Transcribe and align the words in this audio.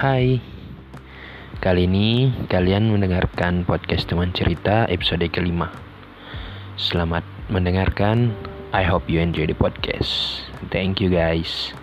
Hai, 0.00 0.40
kali 1.60 1.84
ini 1.84 2.32
kalian 2.48 2.88
mendengarkan 2.88 3.68
podcast 3.68 4.08
teman 4.08 4.32
cerita 4.32 4.88
episode 4.88 5.28
kelima. 5.28 5.68
Selamat 6.80 7.20
mendengarkan. 7.52 8.32
I 8.72 8.80
hope 8.80 9.12
you 9.12 9.20
enjoy 9.20 9.44
the 9.44 9.52
podcast. 9.52 10.40
Thank 10.72 11.04
you 11.04 11.12
guys. 11.12 11.76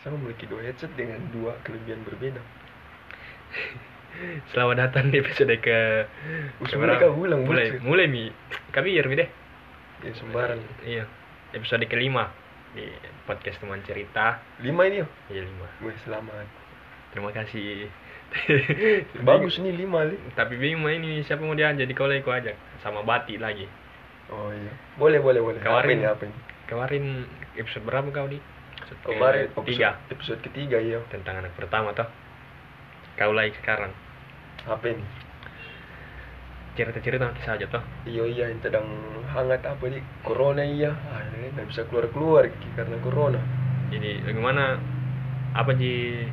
Sama 0.00 0.16
memiliki 0.16 0.48
dua 0.48 0.64
headset 0.64 0.96
dengan 0.96 1.20
dua 1.36 1.52
kelebihan 1.60 2.08
berbeda. 2.08 2.40
Selamat 4.56 4.88
datang 4.88 5.12
di 5.12 5.20
episode 5.20 5.52
ke 5.60 6.08
Us 6.56 6.72
ke 6.72 6.80
mulai 6.80 6.96
berapa? 6.96 7.04
kau 7.04 7.20
ulang, 7.20 7.44
mulai 7.44 7.76
mulai 7.84 8.08
mi 8.08 8.32
kami 8.72 8.96
mi 8.96 9.16
deh 9.20 9.28
Ya 10.08 10.12
sembarang. 10.16 10.56
iya 10.88 11.04
episode 11.52 11.84
kelima 11.84 12.32
di 12.72 12.88
podcast 13.22 13.58
teman 13.58 13.80
cerita 13.82 14.40
Lima 14.58 14.84
ini 14.84 15.00
ya? 15.00 15.06
iya 15.28 15.42
lima 15.42 15.66
Wih 15.80 15.96
selamat. 16.02 16.46
terima 17.10 17.28
kasih 17.30 17.86
Bagus 19.28 19.60
nih 19.60 19.76
lima 19.76 20.04
li. 20.04 20.16
tapi 20.32 20.56
bingung 20.56 20.88
ini 20.88 21.20
siapa 21.20 21.40
mau 21.40 21.52
diajak 21.52 21.84
di 21.84 21.92
aku 21.92 22.30
ajak 22.30 22.56
sama 22.80 23.02
Bati 23.02 23.36
lagi 23.36 23.68
Oh 24.32 24.48
iya. 24.48 24.72
Boleh 24.96 25.20
boleh 25.20 25.44
boleh. 25.44 25.60
Kemarin- 25.60 26.00
ini 26.00 26.08
apa 26.08 26.24
ini? 26.24 26.36
kemarin 26.64 27.04
episode 27.52 27.84
berapa 27.84 28.08
kau 28.08 28.24
di 28.24 28.40
Episode 28.80 28.98
Kemarin 29.04 29.44
ke- 29.46 29.64
tiga 29.68 29.88
episode, 30.08 30.10
episode 30.10 30.40
ketiga 30.42 30.76
iya. 30.80 30.98
tentang 31.06 31.44
anak 31.44 31.52
pertama 31.52 31.92
toh 31.92 32.08
kau 33.14 33.30
lagi 33.30 33.52
sekarang 33.60 33.92
Apa 34.64 34.88
ini? 34.88 35.04
cerita-cerita 36.78 37.36
kisah 37.36 37.58
aja 37.58 37.66
toh. 37.68 37.84
Iya 38.08 38.24
iya 38.28 38.44
yang 38.48 38.60
sedang 38.64 38.86
hangat 39.28 39.60
apa 39.64 39.84
di 39.92 40.00
corona 40.24 40.64
iya. 40.64 40.96
Ah, 41.12 41.22
nggak 41.28 41.68
bisa 41.68 41.84
keluar 41.88 42.08
keluar 42.12 42.44
karena 42.76 42.96
corona. 43.04 43.40
Jadi 43.92 44.24
bagaimana 44.24 44.80
apa 45.52 45.76
sih? 45.76 46.24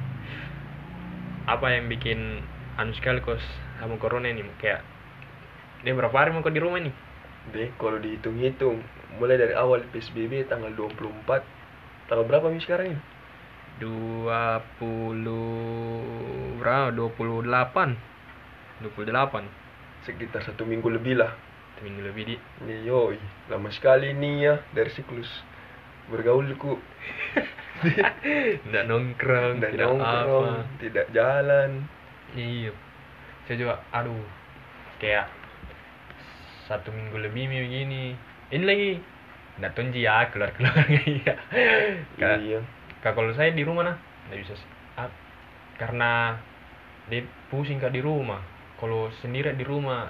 Apa 1.50 1.74
yang 1.74 1.90
bikin 1.90 2.46
anu 2.78 2.94
sekali 2.96 3.20
kos 3.20 3.42
sama 3.82 4.00
corona 4.00 4.30
ini? 4.30 4.46
Kayak 4.62 4.86
dia 5.84 5.96
berapa 5.96 6.14
hari 6.14 6.36
mau 6.36 6.44
di 6.44 6.60
rumah 6.60 6.80
nih 6.84 6.92
deh 7.50 7.74
kalau 7.82 7.98
dihitung-hitung 7.98 8.78
mulai 9.18 9.40
dari 9.40 9.58
awal 9.58 9.82
PSBB 9.90 10.46
tanggal 10.46 10.70
24 10.76 11.42
tanggal 12.12 12.26
berapa 12.30 12.54
nih 12.54 12.62
sekarang 12.62 12.94
ini? 12.94 13.02
20 13.82 16.60
berapa? 16.60 16.92
28 16.94 17.96
28 18.84 19.69
Sekitar 20.04 20.42
satu 20.42 20.64
minggu 20.64 20.88
lebih 20.90 21.20
lah. 21.20 21.32
seminggu 21.80 22.04
lebih 22.04 22.24
di 22.28 22.36
yoi, 22.84 23.16
lama 23.48 23.72
sekali 23.72 24.12
nih 24.12 24.34
ya 24.44 24.56
dari 24.76 24.92
siklus. 24.92 25.32
Bergaulku 26.12 26.76
tidak 28.68 28.84
nongkrong 28.84 29.64
dan 29.64 29.72
tidak 29.72 29.88
nongkrong, 29.88 30.60
apa. 30.60 30.76
tidak 30.84 31.06
jalan. 31.16 31.88
iya. 32.36 32.76
Saya 33.48 33.56
juga 33.56 33.80
aduh. 33.90 34.28
Kayak 35.00 35.32
satu 36.68 36.92
minggu 36.92 37.16
lebih 37.22 37.48
begini. 37.48 38.12
Ini 38.52 38.64
lagi. 38.68 38.92
Nggak 39.60 39.74
tunji 39.76 40.04
ya 40.04 40.28
keluar 40.28 40.52
keluar 40.52 40.84
iya. 41.08 41.36
Iya. 42.20 42.60
Kalau 43.00 43.32
saya 43.32 43.56
di 43.56 43.64
rumah 43.64 43.88
nah 43.88 43.98
nggak 44.28 44.40
bisa 44.44 44.54
s- 44.54 44.68
ah, 44.96 45.08
karena 45.80 46.36
dia 47.08 47.24
pusing 47.48 47.80
kak 47.80 47.90
di 47.90 48.04
rumah 48.04 48.44
kalau 48.80 49.12
sendiri 49.20 49.52
di 49.54 49.68
rumah 49.68 50.08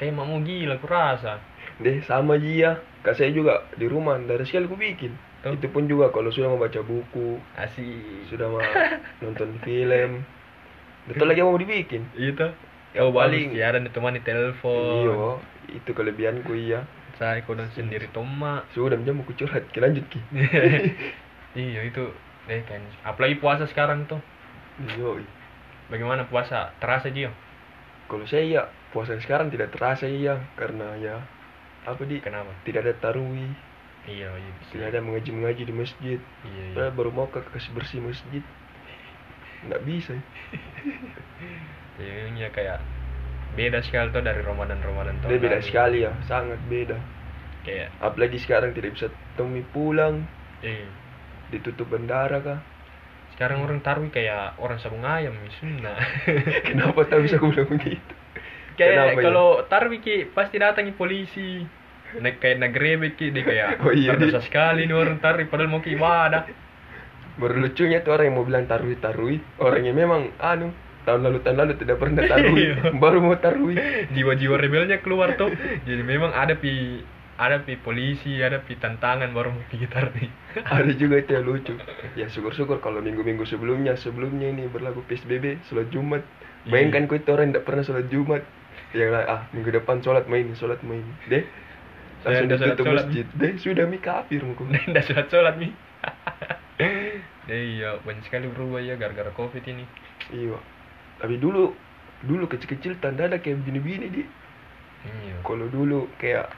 kayak 0.00 0.16
mau 0.16 0.26
gila 0.40 0.80
aku 0.80 0.88
rasa 0.88 1.38
Deh 1.78 2.02
sama 2.04 2.36
Jia, 2.36 2.78
kak 3.02 3.16
saya 3.16 3.32
juga 3.32 3.64
di 3.74 3.86
rumah 3.88 4.14
dari 4.20 4.44
sekali 4.44 4.66
aku 4.68 4.76
bikin. 4.76 5.12
Tuh. 5.42 5.56
Itu 5.56 5.66
pun 5.72 5.88
juga 5.88 6.12
kalau 6.14 6.30
sudah 6.30 6.52
membaca 6.52 6.78
buku, 6.84 7.40
asik 7.58 8.28
sudah 8.28 8.46
mau 8.46 8.62
nonton 9.24 9.56
film. 9.64 10.22
Betul 11.08 11.26
lagi 11.32 11.42
mau 11.42 11.56
dibikin. 11.58 12.06
itu 12.14 12.46
Yang 12.92 13.04
oh 13.08 13.10
paling- 13.10 13.50
paling 13.50 13.58
ya 13.58 13.72
ada 13.72 13.80
teman 13.88 14.14
di 14.14 14.22
telepon 14.22 15.00
Iya, 15.00 15.16
itu 15.80 15.90
kelebihanku 15.96 16.52
iya. 16.54 16.84
saya 17.16 17.40
kodon 17.42 17.72
sendiri 17.72 18.06
toma 18.12 18.62
Sudah 18.76 19.00
jam 19.00 19.18
aku 19.24 19.32
curhat, 19.34 19.64
Ki, 19.72 19.80
lanjut 19.80 20.04
ki. 20.12 20.20
iya 21.56 21.80
itu 21.84 22.04
eh 22.50 22.62
kan 22.68 22.82
apalagi 23.02 23.38
puasa 23.38 23.64
sekarang 23.64 24.04
tuh 24.06 24.20
Yoi. 24.98 25.24
bagaimana 25.88 26.28
puasa 26.28 26.72
terasa 26.80 27.08
Gio 27.08 27.32
Kalau 28.12 28.28
saya 28.28 28.44
iya, 28.44 28.62
puasa 28.92 29.16
sekarang 29.16 29.48
tidak 29.48 29.72
terasa 29.72 30.04
iya 30.04 30.36
karena 30.60 31.00
ya 31.00 31.16
apa 31.88 32.04
di 32.04 32.20
kenapa 32.20 32.52
tidak 32.68 32.84
ada 32.84 32.94
taruhi, 33.00 33.48
iya 34.04 34.28
iya 34.36 34.52
tidak 34.68 34.92
ada 34.92 35.00
mengaji-mengaji 35.00 35.62
di 35.64 35.72
masjid. 35.72 36.20
iya, 36.44 36.64
iya. 36.76 36.92
Baru 36.92 37.08
mau 37.08 37.24
ke 37.32 37.40
kasih 37.56 37.72
bersih 37.72 38.04
masjid. 38.04 38.44
Nggak 39.64 39.82
bisa. 39.88 40.12
Jadinya 41.96 42.48
kayak 42.52 42.78
beda 43.56 43.80
sekali 43.80 44.12
tuh 44.12 44.20
dari 44.20 44.40
Ramadan 44.44 44.80
Ramadan 44.84 45.16
tahun 45.24 45.30
Dia 45.32 45.40
beda 45.40 45.58
lalu. 45.60 45.66
sekali 45.66 45.98
ya, 46.04 46.12
sangat 46.28 46.60
beda. 46.68 46.98
kayak 47.64 47.88
Apalagi 48.02 48.38
sekarang 48.42 48.76
tidak 48.76 48.92
bisa 48.92 49.08
temui 49.40 49.64
pulang, 49.72 50.28
eh 50.60 50.84
ditutup 51.48 51.88
bandara 51.88 52.44
kah? 52.44 52.60
Sekarang 53.34 53.64
orang 53.64 53.80
taruh 53.80 54.06
kayak 54.08 54.54
orang 54.60 54.78
sabung 54.78 55.02
ayam 55.02 55.34
sunnah 55.58 55.96
Kenapa 56.68 57.04
tak 57.08 57.24
bisa 57.24 57.36
aku 57.40 57.52
bilang 57.52 57.68
begitu? 57.68 58.12
kayak 58.76 59.20
ya? 59.20 59.22
kalau 59.22 59.60
taruh 59.68 59.92
ki 60.00 60.32
pasti 60.32 60.56
datangi 60.56 60.92
polisi 60.96 61.60
naik 62.18 62.40
kayak 62.40 62.60
nagrebek 62.60 63.12
ki 63.16 63.26
dia 63.32 63.42
kayak 63.44 63.68
Oh 63.84 63.92
iya, 63.92 64.16
dia- 64.16 64.40
sekali 64.40 64.84
nih 64.88 64.96
orang 64.96 65.18
taruh 65.20 65.44
padahal 65.48 65.68
mau 65.72 65.80
ke 65.80 65.92
ibadah 65.92 66.44
Baru 67.32 67.64
lucunya 67.64 68.04
tuh 68.04 68.12
orang 68.12 68.28
yang 68.28 68.36
mau 68.36 68.44
bilang 68.44 68.68
tarui 68.68 68.92
tarui, 69.00 69.40
orang 69.56 69.88
yang 69.88 69.96
memang 69.96 70.28
anu 70.36 70.68
tahun 71.08 71.20
lalu 71.24 71.38
tahun 71.40 71.56
lalu 71.64 71.72
tidak 71.80 71.96
pernah 71.98 72.22
tarui, 72.32 72.60
Iya. 72.68 72.92
baru 72.92 73.18
mau 73.24 73.36
tarui. 73.40 73.74
jiwa-jiwa 74.12 74.56
rebelnya 74.60 75.00
keluar 75.00 75.34
tuh 75.40 75.48
jadi 75.88 76.02
memang 76.04 76.30
ada 76.36 76.52
pi 76.54 77.00
ada 77.40 77.58
pi 77.58 77.74
polisi 77.74 78.38
ada 78.38 78.60
pi 78.60 78.76
tantangan 78.76 79.32
baru 79.32 79.50
mau 79.50 79.64
pergi 79.66 79.88
taruh 79.88 80.12
Ada 80.76 80.92
juga 80.92 81.16
itu 81.16 81.32
yang 81.32 81.44
lucu. 81.44 81.74
Ya 82.12 82.28
syukur-syukur 82.28 82.78
kalau 82.78 83.00
minggu-minggu 83.00 83.42
sebelumnya 83.44 83.96
sebelumnya 83.96 84.48
ini 84.48 84.68
berlaku 84.68 85.00
PSBB 85.08 85.64
sholat 85.64 85.88
Jumat. 85.88 86.20
Bayangkan 86.62 87.08
kau 87.08 87.16
itu 87.16 87.32
orang 87.32 87.50
yang 87.50 87.54
tidak 87.56 87.66
pernah 87.66 87.82
sholat 87.82 88.06
Jumat. 88.06 88.42
Yang 88.92 89.10
lah, 89.10 89.22
ah 89.24 89.40
minggu 89.50 89.72
depan 89.72 89.98
sholat 89.98 90.28
main, 90.28 90.52
sholat 90.52 90.78
main. 90.84 91.00
Deh, 91.26 91.42
langsung 92.22 92.46
sholat- 92.46 92.60
ditutup 92.68 92.84
sholat. 92.84 93.04
masjid. 93.08 93.26
Deh, 93.32 93.52
sudah 93.56 93.84
mi 93.88 93.98
kafir 93.98 94.44
muka. 94.44 94.62
Nggak 94.92 95.04
sholat 95.08 95.26
sholat 95.28 95.54
nih 95.56 95.72
ya 97.50 97.58
iya 97.58 97.88
banyak 97.98 98.22
sekali 98.22 98.46
berubah 98.46 98.78
ya 98.78 98.94
gara-gara 98.94 99.30
covid 99.32 99.62
ini 99.64 99.82
Iya. 100.30 100.58
Tapi 101.18 101.38
dulu 101.38 101.74
dulu 102.22 102.44
kecil-kecil 102.46 102.98
tanda 102.98 103.26
ada 103.26 103.38
kayak 103.38 103.62
begini-begini 103.62 104.06
di. 104.08 104.22
iya 105.02 105.34
Kalau 105.42 105.66
dulu 105.66 106.06
kayak 106.16 106.50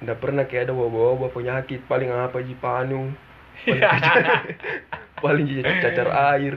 nggak 0.00 0.18
pernah 0.18 0.44
kayak 0.48 0.68
ada 0.68 0.74
wabah-wabah 0.74 1.28
penyakit 1.30 1.84
paling 1.84 2.08
apa 2.08 2.40
ji 2.40 2.56
panu 2.56 3.12
paling, 5.20 5.46
cacar 5.84 6.08
air. 6.32 6.56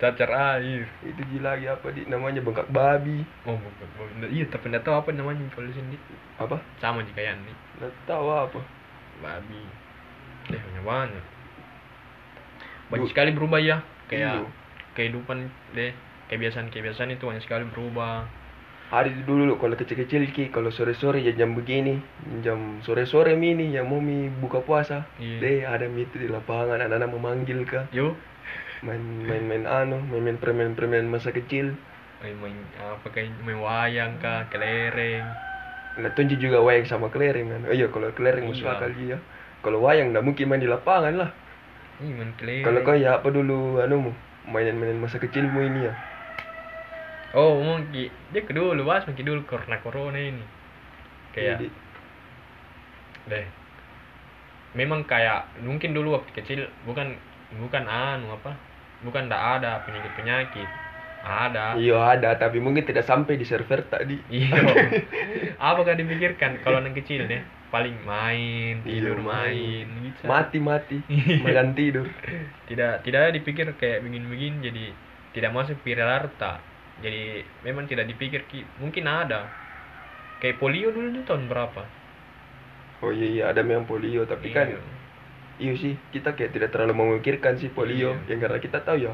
Cacar 0.00 0.30
air. 0.56 0.88
Itu 1.04 1.20
ji 1.28 1.38
lagi 1.44 1.68
apa 1.68 1.92
di 1.92 2.08
namanya 2.08 2.40
bengkak 2.40 2.72
babi. 2.72 3.20
Oh 3.44 3.60
bukan 3.60 3.88
bukan. 4.00 4.32
iya 4.32 4.48
tapi 4.48 4.72
nggak 4.72 4.88
tahu 4.88 4.96
apa 4.96 5.12
namanya 5.12 5.44
kalau 5.52 5.68
sini 5.68 6.00
apa? 6.40 6.56
Sama 6.80 7.04
jika 7.04 7.20
kayak 7.20 7.36
nih 7.44 7.56
nggak 7.76 7.92
tahu 8.08 8.26
apa. 8.32 8.60
Babi. 9.20 9.60
Eh 10.48 10.60
banyak 10.60 10.84
banyak 10.84 11.24
banyak 12.88 13.08
sekali 13.12 13.30
berubah 13.36 13.60
ya. 13.60 13.84
Kayak 14.08 14.40
Iya. 14.40 14.48
kehidupan 14.96 15.48
deh. 15.76 15.92
Kebiasaan 16.32 16.72
kebiasaan 16.72 17.12
itu 17.12 17.28
banyak 17.28 17.44
sekali 17.44 17.68
berubah 17.68 18.24
hari 18.92 19.10
dulu 19.24 19.56
kalau 19.58 19.74
kecil-kecil 19.74 20.28
ki 20.30 20.52
kalau 20.52 20.68
sore-sore 20.68 21.18
ya 21.18 21.32
jam 21.34 21.56
begini 21.56 21.98
jam 22.44 22.78
sore-sore 22.84 23.34
mini 23.34 23.72
yang 23.72 23.88
mau 23.88 23.98
mi 23.98 24.28
buka 24.28 24.60
puasa 24.60 25.08
Iya. 25.18 25.38
deh 25.40 25.58
ada 25.64 25.86
mi 25.88 26.04
itu 26.04 26.20
di 26.20 26.28
lapangan 26.28 26.78
anak-anak 26.78 27.10
memanggil 27.10 27.64
kah 27.64 27.84
yuk 27.90 28.14
main 28.84 29.00
main 29.24 29.42
main 29.48 29.64
anu 29.64 29.98
main 30.12 30.22
main 30.22 30.36
permainan 30.36 30.76
permainan 30.76 31.08
masa 31.08 31.32
kecil 31.32 31.72
main, 32.20 32.36
main 32.38 32.54
apa 32.78 33.06
kayak 33.10 33.32
main 33.42 33.58
wayang 33.58 34.20
kah 34.20 34.46
kelereng 34.52 35.26
Nah, 35.94 36.10
tunjuk 36.10 36.42
juga 36.42 36.58
wayang 36.58 36.90
sama 36.90 37.06
kelereng 37.06 37.54
kan. 37.54 37.70
Oh 37.70 37.74
iya, 37.78 37.86
kalau 37.86 38.10
kelereng 38.18 38.50
masuk 38.50 38.66
Iya. 38.66 38.74
akal 38.74 38.90
iya. 38.98 39.18
Kalau 39.62 39.78
wayang 39.78 40.10
nggak 40.10 40.26
mungkin 40.26 40.50
main 40.50 40.58
di 40.58 40.66
lapangan 40.66 41.14
lah. 41.14 41.30
Ih, 42.02 42.10
main 42.18 42.34
kelereng 42.34 42.66
Kalau 42.66 42.80
kau 42.82 42.98
ya 42.98 43.22
apa 43.22 43.30
dulu 43.30 43.78
anu 43.78 44.10
mainan-mainan 44.50 44.98
masa 44.98 45.22
kecilmu 45.22 45.54
ini 45.62 45.86
ya. 45.86 45.94
Oh 47.34 47.60
mungkin. 47.60 48.08
Dia 48.32 48.40
ke 48.42 48.52
dulu 48.54 48.80
bahas 48.86 49.04
mungkin 49.04 49.26
dulu 49.26 49.40
karena 49.44 49.76
corona 49.82 50.18
ini. 50.18 50.44
Kayak 51.34 51.58
Jadi, 51.60 51.66
deh. 53.28 53.46
Memang 54.74 55.06
kayak 55.06 55.62
mungkin 55.62 55.94
dulu 55.94 56.18
waktu 56.18 56.30
kecil 56.34 56.60
bukan 56.82 57.14
bukan 57.54 57.86
anu 57.86 58.34
apa 58.34 58.58
bukan 59.06 59.30
tidak 59.30 59.42
ada 59.60 59.70
penyakit 59.86 60.12
penyakit 60.18 60.68
ada. 61.24 61.72
Iya 61.80 61.96
ada, 62.20 62.36
tapi 62.36 62.60
mungkin 62.60 62.84
tidak 62.84 63.08
sampai 63.08 63.40
di 63.40 63.48
server 63.48 63.80
tadi. 63.88 64.20
iya. 64.28 64.52
Apa 65.72 65.80
kan 65.80 65.96
dipikirkan 65.96 66.60
kalau 66.60 66.84
anak 66.84 67.00
kecil 67.00 67.24
deh 67.24 67.40
paling 67.72 67.96
main 68.04 68.84
Iya, 68.84 69.08
tidur 69.08 69.24
main. 69.24 69.88
bisa 70.04 70.28
Mati 70.28 70.60
mati, 70.60 71.00
makan 71.44 71.72
tidur. 71.72 72.04
tidak 72.68 73.00
tidak 73.08 73.32
dipikir 73.32 73.72
kayak 73.80 74.04
begini-begini 74.04 74.56
jadi 74.68 74.84
tidak 75.32 75.50
masuk 75.56 75.80
Piralarta 75.80 76.60
jadi 77.04 77.44
memang 77.60 77.84
tidak 77.84 78.08
dipikir 78.08 78.48
ki- 78.48 78.66
mungkin 78.80 79.04
ada 79.04 79.52
kayak 80.40 80.56
polio 80.56 80.88
dulu 80.88 81.12
tuh 81.20 81.24
tahun 81.28 81.46
berapa 81.52 81.84
Oh 83.04 83.12
iya 83.12 83.26
iya 83.28 83.44
ada 83.52 83.60
memang 83.60 83.84
polio, 83.84 84.24
tapi 84.24 84.48
kan 84.48 84.64
Iya. 84.64 84.80
iya 85.60 85.72
sih 85.76 85.92
kita 86.08 86.32
kayak 86.32 86.56
tidak 86.56 86.72
terlalu 86.72 86.96
memikirkan 86.96 87.60
sih 87.60 87.68
polio, 87.68 88.16
Iya. 88.16 88.32
yang 88.32 88.40
karena 88.40 88.56
kita 88.56 88.80
tahu 88.80 88.96
ya. 88.96 89.12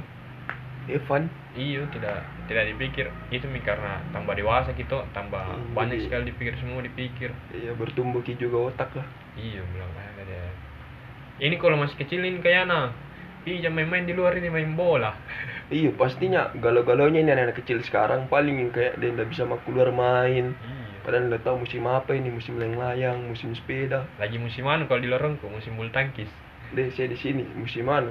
Evan, 0.86 1.26
Iya, 1.58 1.82
tidak 1.90 2.22
tidak 2.46 2.70
dipikir. 2.70 3.10
Itu 3.34 3.50
mi 3.50 3.58
karena 3.58 3.98
tambah 4.14 4.38
dewasa 4.38 4.70
gitu, 4.78 5.02
tambah 5.10 5.42
Hmm, 5.42 5.74
banyak 5.74 5.98
jadi- 5.98 6.06
sekali 6.06 6.22
dipikir 6.30 6.54
semua 6.62 6.86
dipikir. 6.86 7.34
iya 7.50 7.74
bertumbuh 7.74 8.22
ki 8.22 8.38
juga 8.38 8.70
otak 8.70 8.94
lah. 8.94 9.06
Iya, 9.34 9.58
bilang 9.74 9.90
ada. 9.90 10.38
Ini 11.42 11.56
kalau 11.58 11.74
masih 11.74 11.98
kecil 11.98 12.22
ini 12.22 12.38
kayak 12.38 12.70
nah, 12.70 12.94
ih 13.48 13.58
jangan 13.64 13.80
main-main 13.80 14.04
di 14.04 14.12
luar 14.12 14.36
ini 14.36 14.48
main 14.52 14.74
bola. 14.76 15.12
Iya 15.70 15.94
pastinya 15.94 16.50
galau-galaunya 16.58 17.22
ini 17.22 17.30
anak-anak 17.30 17.62
kecil 17.62 17.78
sekarang 17.86 18.26
paling 18.26 18.74
kayak 18.74 18.98
dia 18.98 19.14
tidak 19.14 19.30
bisa 19.30 19.46
mau 19.46 19.62
keluar 19.62 19.94
main. 19.94 20.50
Iya. 20.58 20.98
Padahal 21.06 21.30
udah 21.30 21.40
tahu 21.46 21.56
musim 21.62 21.86
apa 21.86 22.10
ini, 22.10 22.26
musim 22.26 22.58
layang-layang, 22.58 23.22
musim 23.30 23.54
sepeda. 23.54 24.02
Lagi 24.18 24.34
musim 24.42 24.66
anu 24.66 24.90
kalau 24.90 24.98
di 24.98 25.06
lorong 25.06 25.38
kok 25.38 25.46
musim 25.46 25.78
bulu 25.78 25.86
tangkis. 25.94 26.26
Deh 26.74 26.90
saya 26.90 27.06
di 27.06 27.14
sini 27.14 27.46
musim 27.54 27.86
anu. 27.86 28.10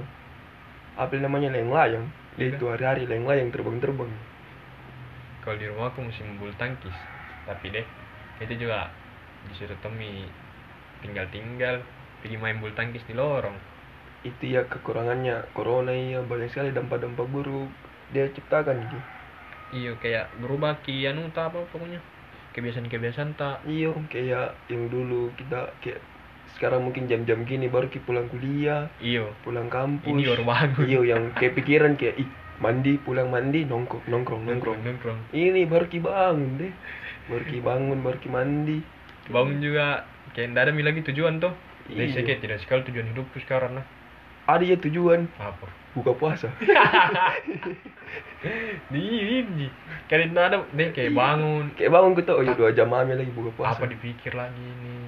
Apa 0.95 1.19
namanya 1.19 1.51
layang-layang? 1.51 2.07
Dia 2.39 2.47
Iya. 2.47 2.55
itu 2.55 2.65
hari-hari 2.71 3.03
layang-layang 3.11 3.51
terbang-terbang. 3.51 4.11
Kalau 5.43 5.55
di 5.59 5.65
rumah 5.67 5.91
aku 5.91 5.99
musim 5.99 6.39
bulu 6.39 6.55
tangkis. 6.55 6.95
Tapi 7.43 7.75
deh, 7.75 7.83
itu 8.39 8.55
juga 8.55 8.87
disuruh 9.51 9.75
Tommy 9.83 10.23
tinggal-tinggal 11.03 11.83
pergi 12.23 12.39
main 12.39 12.55
bulu 12.63 12.71
tangkis 12.71 13.03
di 13.03 13.11
lorong. 13.11 13.55
Itu 14.21 14.43
ya 14.45 14.67
kekurangannya 14.67 15.47
corona 15.51 15.91
iya 15.91 16.19
banyak 16.19 16.51
sekali 16.51 16.71
dampak-dampak 16.71 17.23
buruk 17.27 17.71
dia 18.11 18.27
ciptakan 18.29 18.83
gitu. 18.83 18.99
Iya, 19.69 19.91
kayak 20.01 20.33
berubah 20.41 20.81
ki 20.81 21.05
anu 21.05 21.29
tak 21.29 21.53
apa 21.53 21.61
pokoknya. 21.69 22.01
Kebiasaan-kebiasaan 22.51 23.37
tak. 23.37 23.61
Iya 23.63 23.93
kayak 24.09 24.57
yang 24.67 24.89
dulu 24.89 25.29
kita 25.37 25.71
kayak 25.79 26.01
sekarang 26.57 26.81
mungkin 26.81 27.05
jam-jam 27.05 27.45
gini 27.45 27.69
baru 27.69 27.85
kita 27.87 28.03
pulang 28.03 28.25
kuliah, 28.27 28.89
Iya. 28.97 29.29
pulang 29.45 29.69
kampus. 29.69 30.09
Ini 30.09 30.25
baru 30.25 30.43
bangun. 30.43 30.83
Iya 30.89 31.01
yang 31.05 31.23
kayak 31.37 31.53
pikiran 31.55 31.93
kayak 31.95 32.17
ih 32.17 32.29
mandi 32.57 32.97
pulang 32.97 33.29
mandi 33.29 33.63
nongkrong 33.63 34.09
nongkrong 34.09 34.41
nongkrong. 34.49 34.79
nongkrong. 34.81 35.19
Ini 35.31 35.69
baru 35.69 35.85
ki 35.85 35.99
bangun 36.01 36.57
deh. 36.57 36.73
Baru 37.29 37.43
ki 37.45 37.59
bangun 37.61 37.97
baru 38.01 38.17
ki 38.17 38.29
mandi. 38.29 38.77
bangun 39.29 39.61
juga 39.61 40.09
kayak 40.33 40.57
ndak 40.57 40.63
ada 40.65 40.71
lagi 40.73 41.01
tujuan 41.05 41.37
tuh 41.37 41.53
jadi 41.85 42.01
Iya. 42.01 42.13
saya 42.17 42.23
kayak 42.25 42.41
tidak 42.41 42.57
sekali 42.65 42.81
tujuan 42.89 43.13
hidupku 43.13 43.37
sekarang 43.45 43.77
nah 43.77 43.85
Ada 44.49 44.63
ya 44.65 44.77
tujuan. 44.81 45.29
Apa? 45.37 45.69
Buka 45.93 46.17
puasa. 46.17 46.49
di 48.89 49.03
ini 49.45 49.69
ndak 50.09 50.45
ada 50.49 50.57
deh 50.73 50.89
kayak 50.89 51.13
bangun. 51.13 51.69
Kayak 51.77 51.91
bangun 51.93 52.13
kita 52.17 52.31
oh 52.33 52.41
ya 52.41 52.53
dua 52.57 52.73
jam 52.73 52.89
aja 52.89 53.13
lagi 53.13 53.29
buka 53.29 53.51
puasa. 53.53 53.77
apa 53.77 53.85
dipikir 53.85 54.33
lagi 54.33 54.57
nih 54.57 55.07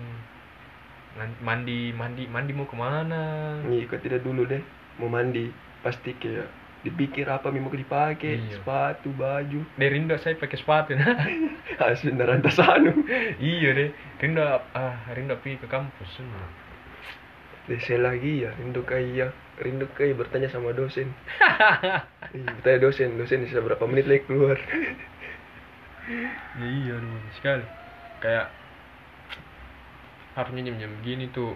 mandi 1.41 1.91
mandi 1.93 2.23
mandi 2.25 2.51
mau 2.55 2.65
ke 2.65 2.75
mana 2.77 3.59
Iya, 3.67 3.89
kau 3.89 3.97
tidak 3.97 4.21
dulu 4.21 4.45
deh. 4.45 4.61
Mau 5.01 5.09
mandi 5.09 5.49
pasti 5.81 6.13
kayak 6.17 6.49
dipikir 6.85 7.29
apa 7.29 7.49
mau 7.49 7.69
dipakai. 7.73 8.41
Iya. 8.41 8.61
sepatu 8.61 9.09
baju. 9.13 9.65
Deh 9.77 9.89
Rinda 9.89 10.21
saya 10.21 10.37
pakai 10.37 10.57
sepatu. 10.61 10.93
Nah 11.01 11.17
hasil 11.81 12.13
rantas 12.13 12.61
anu. 12.61 12.93
Iya 13.41 13.69
deh. 13.73 13.89
Rinda 14.21 14.61
ah 14.77 15.01
Rinda 15.17 15.33
pergi 15.41 15.57
ke 15.61 15.67
kampus 15.69 16.09
semua 16.13 16.60
saya 17.69 17.99
lagi 18.01 18.45
ya 18.45 18.49
rindu 18.57 18.81
kaya 18.81 19.29
rindu 19.61 19.85
kaya 19.93 20.17
bertanya 20.17 20.49
sama 20.49 20.73
dosen. 20.73 21.13
Iya, 22.31 22.47
bertanya 22.47 22.79
dosen 22.87 23.19
dosen 23.19 23.43
bisa 23.43 23.59
berapa 23.59 23.83
menit 23.91 24.07
lagi 24.07 24.23
keluar. 24.23 24.55
Ya, 24.55 26.31
iya 26.79 26.95
aduh 26.95 27.27
sekali. 27.35 27.65
Kayak 28.23 28.47
harusnya 30.39 30.71
jam-jam 30.71 30.95
begini 31.03 31.27
tuh 31.35 31.51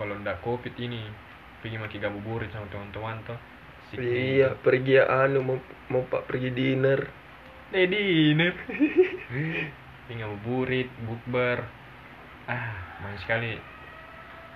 kalau 0.00 0.16
ndak 0.16 0.40
covid 0.40 0.72
ini 0.80 1.04
pergi 1.60 1.76
maki 1.76 2.00
gabuburit 2.00 2.48
sama 2.48 2.64
teman-teman 2.72 3.20
tuh. 3.28 3.36
Iya 4.00 4.56
pergi 4.56 4.96
ya 4.96 5.04
anu 5.28 5.44
mau 5.44 5.60
mau 5.92 6.02
pak 6.08 6.24
pergi 6.24 6.48
dinner. 6.48 7.04
Eh 7.76 7.86
dinner. 7.86 8.56
Pergi 10.08 10.14
ngabuburit 10.16 10.88
bukber. 11.04 11.60
Ah 12.48 12.72
main 13.04 13.20
sekali 13.20 13.60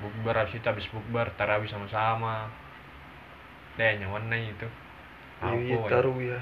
bukber 0.02 0.34
habis 0.34 0.58
itu 0.58 0.66
habis 0.66 0.86
bukber 0.90 1.30
tarawih 1.38 1.70
sama-sama. 1.70 2.50
Deh 3.78 3.98
nyaman 3.98 4.30
nih 4.30 4.54
itu. 4.54 4.68
Iya 5.44 5.58
iya, 5.60 5.76
Apa, 5.78 5.88
taruh 5.90 6.18
ya. 6.22 6.40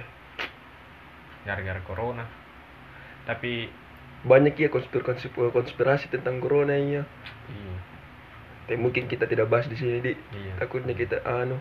Gara-gara 1.48 1.80
corona. 1.82 2.24
Tapi 3.26 3.66
banyak 4.22 4.54
ya 4.54 4.68
konspirasi 4.70 5.34
konspirasi 5.34 6.06
tentang 6.12 6.38
corona 6.38 6.76
iya. 6.78 7.02
Iya. 7.50 7.76
Tapi 8.70 8.78
mungkin 8.78 9.10
kita 9.10 9.26
tidak 9.26 9.50
bahas 9.50 9.66
di 9.66 9.74
sini 9.74 9.98
di 9.98 10.12
iya. 10.14 10.54
Takutnya 10.60 10.94
kita 10.94 11.24
anu. 11.26 11.58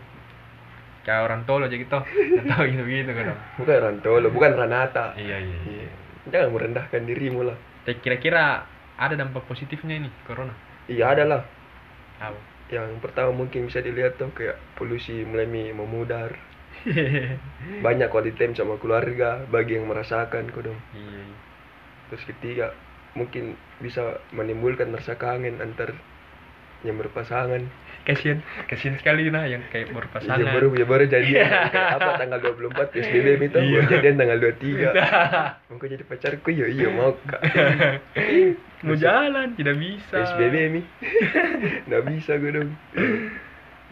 Kayak 1.02 1.26
orang 1.26 1.42
tolo 1.50 1.66
aja 1.66 1.74
gitu. 1.74 1.90
Tahu 2.50 2.64
gitu 2.70 2.82
gitu 2.86 3.10
kan. 3.10 3.34
Bukan 3.58 3.76
Rantolo 3.82 4.28
bukan 4.30 4.52
Ranata 4.54 5.18
iya 5.18 5.42
iya. 5.42 5.58
Iya. 5.66 5.90
Jangan 6.30 6.54
merendahkan 6.54 7.02
dirimu 7.02 7.42
lah. 7.42 7.58
Tapi 7.82 7.98
kira-kira 7.98 8.62
ada 8.94 9.14
dampak 9.18 9.42
positifnya 9.50 9.98
ini 9.98 10.10
corona? 10.22 10.54
Iya 10.86 11.10
ada 11.10 11.24
lah. 11.26 11.42
Apa 12.22 12.40
Yang 12.72 13.04
pertama 13.04 13.30
mungkin 13.36 13.68
bisa 13.68 13.84
dilihat 13.84 14.16
tuh 14.16 14.32
kayak 14.32 14.56
polusi 14.78 15.28
mulai 15.28 15.44
mi- 15.44 15.74
memudar. 15.76 16.30
Banyak 17.84 18.08
quality 18.08 18.32
time 18.38 18.54
sama 18.56 18.80
keluarga 18.80 19.44
bagi 19.52 19.76
yang 19.76 19.86
merasakan 19.90 20.48
kok 20.54 20.62
dong. 20.64 20.80
iya 20.96 21.20
iya. 21.20 21.36
Terus 22.08 22.24
ketiga 22.28 22.66
mungkin 23.12 23.56
bisa 23.84 24.20
menimbulkan 24.32 24.88
rasa 24.96 25.20
kangen 25.20 25.60
antar 25.60 25.92
yang 26.86 26.96
berpasangan. 26.98 27.62
Kasian 28.02 28.42
kasian 28.66 28.98
sekali 28.98 29.30
nah 29.30 29.46
yang 29.46 29.62
kayak 29.70 29.94
berpasangan 29.94 30.42
Iya 30.42 30.50
baru 30.50 30.68
ya 30.74 30.86
baru 30.86 31.04
kayak 31.12 31.34
apa 31.94 32.10
tanggal 32.18 32.38
24 32.42 32.90
PSBB 32.90 33.26
itu 33.40 33.58
Iya. 33.58 33.70
baru 33.78 33.86
jadian 33.88 34.16
tanggal 34.18 34.38
23. 34.38 34.90
Mau 35.72 35.78
jadi 35.80 36.04
pacarku 36.04 36.48
ya 36.50 36.66
iya 36.66 36.88
mau 36.90 37.14
kak. 37.14 37.40
mau 38.84 38.94
jalan 38.94 39.54
tidak 39.54 39.76
bisa 39.78 40.14
PSBB 40.18 40.54
mi. 40.68 40.82
Nggak 41.86 42.02
bisa 42.10 42.32
gue 42.36 42.50
dong. 42.52 42.70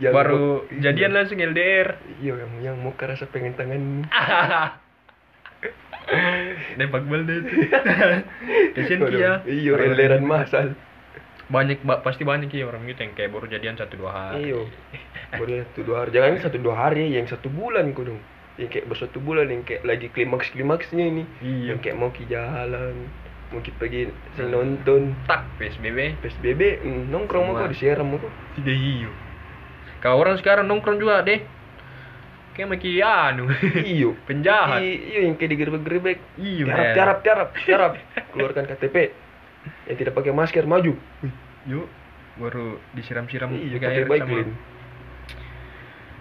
Yang 0.00 0.12
baru 0.12 0.38
mau- 0.38 0.62
iya. 0.66 0.80
jadian 0.90 1.12
langsung 1.12 1.38
LDR 1.38 1.88
Iya 2.18 2.32
yang 2.34 2.52
yang 2.62 2.76
mau 2.80 2.96
rasa 2.96 3.28
pengen 3.28 3.52
tangan 3.52 4.08
Nembak 6.74 7.04
bal 7.06 7.22
deh 7.22 7.38
kasian 8.74 9.00
kia 9.06 9.44
Iya 9.44 9.72
elderan 9.76 10.24
masal 10.24 10.74
banyak 11.50 11.82
ba- 11.82 12.00
pasti 12.00 12.22
banyak 12.22 12.46
ya 12.54 12.70
orang 12.70 12.86
gitu 12.86 13.02
yang 13.02 13.14
kayak 13.18 13.30
baru 13.34 13.46
jadian 13.50 13.74
satu 13.74 13.98
dua 13.98 14.10
hari. 14.14 14.54
Iya. 14.54 14.62
Baru 15.38 15.62
satu 15.62 15.80
dua 15.86 15.96
hari. 16.02 16.10
Jangan 16.10 16.30
satu 16.42 16.58
dua 16.58 16.74
hari 16.74 17.04
Yang 17.10 17.26
satu 17.38 17.48
bulan 17.50 17.94
kau 17.94 18.02
dong. 18.02 18.18
Yang 18.58 18.70
kayak 18.74 18.86
bersatu 18.90 19.18
bulan 19.22 19.46
Yang 19.46 19.62
kayak 19.66 19.82
lagi 19.86 20.06
klimaks-klimaksnya 20.10 21.04
ini. 21.06 21.22
Iya. 21.42 21.74
Yang 21.74 21.78
kayak 21.86 21.96
mau 21.98 22.10
ki 22.10 22.24
jalan 22.26 22.94
Mau 23.50 23.58
ki 23.62 23.70
pergi 23.78 24.10
sing 24.38 24.50
nonton. 24.50 25.14
Tak 25.26 25.46
PSBB 25.58 26.18
PSBB 26.22 26.86
mm, 26.86 27.02
Nongkrong 27.10 27.50
mau 27.50 27.54
kau 27.58 27.70
disiram 27.70 28.06
mau 28.06 28.18
kau 28.18 28.30
tidak 28.58 28.74
iyo 28.78 29.10
kalau 30.00 30.16
orang 30.24 30.40
sekarang 30.40 30.64
nongkrong 30.64 30.96
juga 30.96 31.20
deh. 31.20 31.44
Kayak 32.56 32.68
maki 32.72 33.04
anu. 33.04 33.52
Iyo 33.84 34.16
penjahat. 34.26 34.80
Iyo 34.80 35.28
yang 35.28 35.36
kayak 35.36 35.50
digerebek-gerebek. 35.52 36.18
Iyo 36.40 36.64
Tiarap, 36.66 36.96
tiarap, 36.96 37.18
tiarap, 37.20 37.48
tiarap. 37.68 37.92
Keluarkan 38.32 38.64
KTP 38.64 39.12
Yang 39.88 39.96
tidak 40.04 40.14
pakai 40.16 40.32
masker 40.32 40.64
maju. 40.64 40.92
Wih, 40.96 41.34
yuk. 41.68 41.88
Baru 42.40 42.80
disiram-siram 42.96 43.52
Iya 43.52 43.76
pakai 43.76 43.90
air 43.92 44.06
baik 44.08 44.22
sama 44.24 44.36
Lin. 44.40 44.50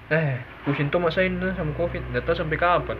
eh 0.09 0.41
pusing 0.65 0.89
tuh 0.89 0.99
masain 0.99 1.37
sama 1.55 1.71
covid. 1.77 2.01
Nggak 2.11 2.25
tahu 2.25 2.35
sampai 2.35 2.57
kapan. 2.59 2.99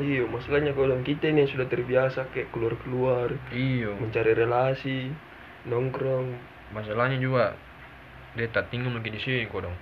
Iya, 0.00 0.24
masalahnya 0.24 0.72
kalau 0.72 0.96
kita 1.04 1.28
ini 1.28 1.44
yang 1.44 1.52
sudah 1.52 1.68
terbiasa 1.68 2.32
kayak 2.32 2.48
keluar-keluar, 2.56 3.28
iyo 3.52 3.92
mencari 4.00 4.32
relasi, 4.32 5.12
nongkrong. 5.68 6.32
masalahnya 6.72 7.20
juga 7.20 7.52
dia 8.32 8.48
tak 8.48 8.72
tinggal 8.72 8.96
lagi 8.96 9.12
di 9.12 9.20
sini 9.20 9.44
kok 9.44 9.68
dong. 9.68 9.76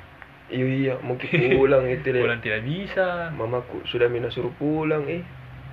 Iya 0.51 0.67
iya, 0.67 0.95
mungkin 0.99 1.31
pulang 1.55 1.87
itu 1.87 2.11
deh. 2.11 2.19
bulan 2.27 2.43
tidak 2.43 2.67
bisa. 2.67 3.31
Mamaku 3.31 3.87
sudah 3.87 4.11
mina 4.11 4.27
suruh 4.35 4.51
pulang, 4.59 5.07
eh. 5.07 5.23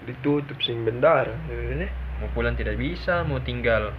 Ditutup 0.06 0.62
sing 0.62 0.86
bendara. 0.86 1.34
Eh, 1.50 1.90
mau 2.22 2.30
pulang 2.34 2.58
tidak 2.58 2.78
bisa 2.82 3.22
mau 3.26 3.42
tinggal 3.42 3.94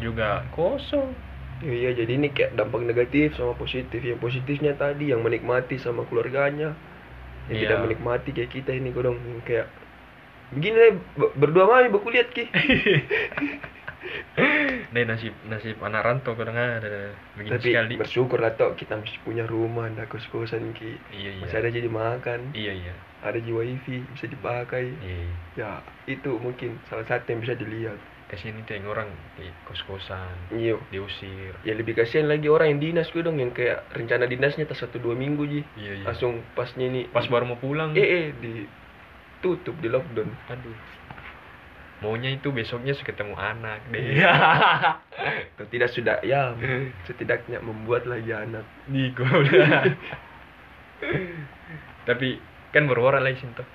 juga 0.00 0.42
kosong 0.54 1.12
Iya 1.60 1.92
jadi 1.92 2.16
ini 2.16 2.32
kayak 2.32 2.56
dampak 2.56 2.80
negatif 2.88 3.36
sama 3.36 3.52
positif. 3.52 4.00
Yang 4.00 4.16
positifnya 4.24 4.72
tadi 4.80 5.12
yang 5.12 5.20
menikmati 5.20 5.76
sama 5.76 6.08
keluarganya, 6.08 6.72
yang 7.52 7.56
Iya. 7.60 7.62
tidak 7.68 7.78
menikmati 7.84 8.32
kayak 8.32 8.48
kita 8.48 8.72
ini 8.72 8.88
kodong 8.96 9.20
yang 9.20 9.44
kayak 9.44 9.68
begini 10.56 10.76
deh 10.80 10.94
ber- 11.20 11.34
berdua 11.36 11.68
mami 11.68 11.92
lihat 11.92 12.32
ki 12.32 12.48
Nih 14.90 15.04
nasib 15.04 15.36
nasib 15.44 15.76
anak 15.78 16.02
rantau 16.02 16.32
kadang 16.32 16.56
ada 16.56 17.12
begini 17.34 17.52
tapi 17.52 17.68
sekali. 17.68 17.94
bersyukur 17.96 18.38
lah 18.38 18.52
toh 18.52 18.72
kita 18.72 18.96
masih 18.96 19.20
punya 19.20 19.44
rumah 19.44 19.86
ada 19.86 20.04
kos 20.04 20.24
kosan 20.26 20.72
ki 20.72 20.96
Iya 21.10 21.30
iya. 21.30 21.40
masih 21.40 21.56
ada 21.58 21.68
jadi 21.68 21.86
makan 21.86 22.40
Iya 22.52 22.72
iya. 22.74 22.94
ada 23.20 23.36
ji 23.36 23.50
wifi 23.50 24.00
bisa 24.08 24.26
dipakai 24.26 24.90
Iya. 24.96 25.14
iya. 25.14 25.30
ya 25.54 25.70
itu 26.08 26.32
mungkin 26.34 26.80
salah 26.86 27.04
satu 27.04 27.28
yang 27.28 27.40
bisa 27.40 27.54
dilihat 27.54 28.00
Kasihan 28.26 28.54
itu 28.56 28.70
yang 28.72 28.86
orang 28.86 29.10
di 29.34 29.50
kos-kosan 29.64 30.54
iya 30.54 30.78
diusir. 30.88 31.50
ya 31.60 31.74
lebih 31.74 31.92
kasihan 31.92 32.24
lagi 32.24 32.46
orang 32.46 32.70
yang 32.70 32.80
dinas 32.80 33.10
gue 33.10 33.20
dong 33.20 33.36
yang 33.36 33.50
kayak 33.50 33.82
rencana 33.90 34.24
dinasnya 34.24 34.64
tas 34.64 34.78
satu 34.78 34.96
dua 34.96 35.12
minggu 35.12 35.44
ji 35.44 35.60
Iya 35.76 35.92
iya. 35.96 36.04
langsung 36.04 36.38
pasnya 36.52 36.86
ini 36.86 37.04
Pas 37.06 37.26
baru 37.26 37.44
mau 37.44 37.58
pulang. 37.58 37.90
eh 37.92 38.00
eh 38.00 38.26
ditutup 38.32 39.74
di 39.76 39.88
lockdown 39.88 40.30
Aduh. 40.48 40.74
Maunya 42.00 42.32
itu 42.32 42.48
besoknya 42.48 42.96
suka 42.96 43.12
ketemu 43.12 43.36
anak 43.36 43.84
deh. 43.92 44.24
atau 45.52 45.66
tidak 45.68 45.92
sudah 45.92 46.16
ya 46.24 46.56
setidaknya 47.04 47.60
membuat 47.60 48.08
lagi 48.08 48.32
anak 48.32 48.64
Di 48.88 49.12
udah. 49.12 49.84
Tapi 52.08 52.40
kan 52.72 52.88
orang 53.04 53.24
lagi 53.24 53.44
sini 53.44 53.52
tuh. 53.52 53.68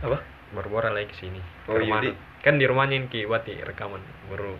apa 0.00 0.24
orang 0.72 0.96
lagi 0.96 1.12
ke 1.12 1.16
sini. 1.20 1.40
Oh, 1.68 1.76
Ke 1.76 1.84
iya. 1.84 2.16
Kan 2.40 2.56
di 2.56 2.64
rumahnya 2.64 2.96
ini 2.96 3.12
Ki 3.12 3.28
Wati 3.28 3.52
rekaman 3.60 4.00
baru. 4.32 4.56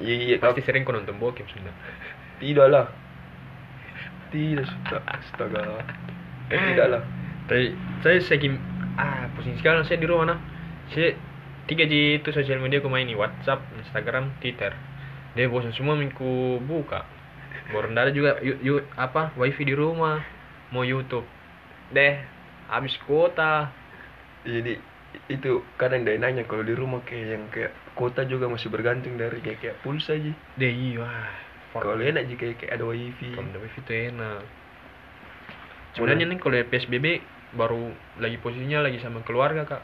iya 0.00 0.14
iya 0.16 0.36
Pasti 0.40 0.64
sering 0.64 0.88
kau 0.88 0.96
nonton 0.96 1.20
bokep 1.20 1.44
sudah. 1.52 1.72
tidak 2.40 2.68
lah 2.68 2.86
tidak 4.28 4.68
sudah 4.68 5.00
astaga 5.08 5.80
tidak 6.52 6.86
lah 6.92 7.02
Tapi 7.48 7.72
saya 8.04 8.20
saking 8.20 8.56
ah 8.96 9.24
pusing 9.36 9.56
sekali 9.56 9.80
saya 9.84 10.00
di 10.00 10.08
rumah 10.08 10.36
nah. 10.36 10.38
Saya 10.92 11.16
tiga 11.66 11.84
G 11.86 12.22
itu 12.22 12.28
sosial 12.30 12.62
media 12.62 12.78
aku 12.78 12.90
main 12.90 13.06
nih 13.06 13.18
WhatsApp, 13.18 13.62
Instagram, 13.78 14.30
Twitter. 14.38 14.72
Dia 15.34 15.50
bosan 15.50 15.74
semua 15.74 15.98
minggu 15.98 16.62
buka. 16.64 17.04
Nggak 17.70 18.04
ada 18.08 18.12
juga 18.14 18.38
yu, 18.40 18.54
yu- 18.62 18.86
apa 18.94 19.34
wifi 19.34 19.66
di 19.66 19.74
rumah, 19.74 20.22
mau 20.70 20.86
YouTube. 20.86 21.26
Deh, 21.90 22.22
habis 22.70 22.94
kuota. 23.06 23.70
jadi 24.46 24.78
itu 25.26 25.64
kadang 25.80 26.04
dia 26.04 26.18
nanya 26.20 26.44
kalau 26.44 26.62
di 26.62 26.76
rumah 26.76 27.00
kayak 27.02 27.26
yang 27.34 27.44
kayak 27.50 27.72
kota 27.96 28.22
juga 28.28 28.46
masih 28.52 28.68
bergantung 28.68 29.16
dari 29.16 29.40
kayak 29.40 29.58
kayak 29.64 29.76
pulsa 29.80 30.12
aja 30.12 30.32
Deh 30.60 30.68
iya. 30.70 31.08
kalau 31.72 31.96
enak 31.96 32.28
aja 32.28 32.34
kayak, 32.36 32.56
kayak 32.60 32.72
ada 32.76 32.84
wifi 32.84 33.32
Kalau 33.32 33.48
ada 33.48 33.60
wifi 33.60 33.80
itu 33.80 33.92
enak. 34.12 34.42
Sebenarnya 35.96 36.28
nih 36.28 36.38
kalau 36.40 36.56
PSBB 36.68 37.06
baru 37.56 37.88
lagi 38.20 38.36
posisinya 38.40 38.84
lagi 38.84 39.00
sama 39.00 39.24
keluarga 39.24 39.64
kak. 39.64 39.82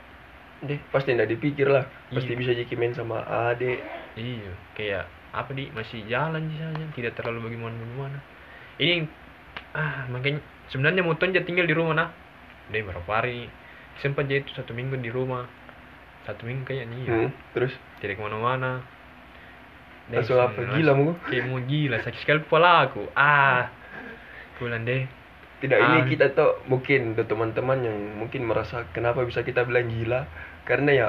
Deh 0.63 0.79
pasti 0.95 1.15
nggak 1.15 1.31
dipikir 1.31 1.67
lah 1.67 1.85
pasti 2.11 2.33
Iya. 2.33 2.39
bisa 2.39 2.51
jadi 2.55 2.75
main 2.79 2.95
sama 2.95 3.23
adek 3.51 3.83
Iya, 4.13 4.53
kayak 4.77 5.05
apa 5.33 5.57
di 5.57 5.73
masih 5.73 6.05
jalan 6.05 6.45
sih 6.53 6.61
saja, 6.61 6.85
tidak 6.93 7.17
terlalu 7.17 7.49
bagaimana 7.49 7.73
bagaimana. 7.81 8.19
Ini 8.77 9.09
ah 9.73 10.05
makanya 10.13 10.45
sebenarnya 10.69 11.01
mau 11.01 11.17
tonja 11.17 11.41
tinggal 11.41 11.65
di 11.65 11.73
rumah 11.73 11.97
nah. 11.97 12.09
Deh 12.69 12.85
berapa 12.85 13.09
hari 13.09 13.49
sempat 14.05 14.29
jadi 14.29 14.45
itu 14.45 14.53
satu 14.53 14.77
minggu 14.77 15.01
di 15.01 15.09
rumah. 15.09 15.49
Satu 16.29 16.45
minggu 16.45 16.69
kayaknya 16.69 16.97
iya. 17.01 17.13
hmm, 17.25 17.31
terus 17.57 17.73
Tidak 18.05 18.21
ke 18.21 18.23
mana-mana. 18.23 18.85
Langsung 20.13 20.37
apa 20.37 20.61
gila 20.77 20.93
mau 20.93 21.17
Kayak 21.25 21.45
mau 21.49 21.61
gila, 21.65 21.97
sakit 22.05 22.21
sekali 22.21 22.45
kepala 22.45 22.85
aku. 22.85 23.09
Ah, 23.17 23.73
bulan 24.61 24.85
deh. 24.85 25.09
Tidak 25.63 25.79
ini 25.79 25.97
Ah. 25.97 26.05
kita 26.05 26.27
tuh 26.35 26.59
mungkin 26.67 27.15
tuh 27.15 27.25
teman-teman 27.25 27.79
yang 27.81 27.99
mungkin 28.19 28.43
merasa 28.45 28.83
kenapa 28.91 29.23
bisa 29.23 29.41
kita 29.41 29.63
bilang 29.63 29.87
gila? 29.87 30.27
Karena 30.63 30.91
ya 30.93 31.09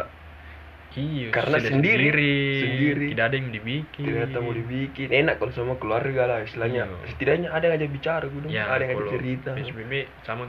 Iya, 0.94 1.34
Karena 1.34 1.58
sendiri, 1.58 2.06
sendiri, 2.06 2.34
sendiri. 2.62 3.06
tidak 3.10 3.26
ada 3.26 3.36
yang 3.36 3.50
dibikin. 3.50 4.04
ternyata 4.06 4.38
mau 4.38 4.54
dibikin. 4.54 5.08
Enak 5.10 5.42
kalau 5.42 5.50
sama 5.50 5.74
keluarga 5.76 6.30
lah 6.30 6.40
istilahnya. 6.40 6.86
Iya. 6.86 7.10
setidaknya 7.10 7.50
ada 7.50 7.66
yang 7.66 7.76
aja 7.76 7.88
bicara 7.90 8.26
gue 8.30 8.40
Ya, 8.46 8.70
ada 8.70 8.86
yang 8.86 9.02
ada 9.02 9.10
cerita. 9.10 9.52
PSBB 9.58 9.94
sama 10.22 10.46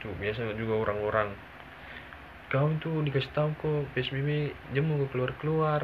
tuh 0.00 0.16
biasa 0.16 0.48
juga 0.56 0.80
orang-orang. 0.80 1.28
Kau 2.48 2.72
tuh 2.80 3.04
dikasih 3.04 3.28
tahu 3.30 3.52
kok 3.52 3.92
PSBB 3.92 4.28
jam 4.72 4.88
mau 4.88 4.96
keluar 5.06 5.36
keluar 5.36 5.80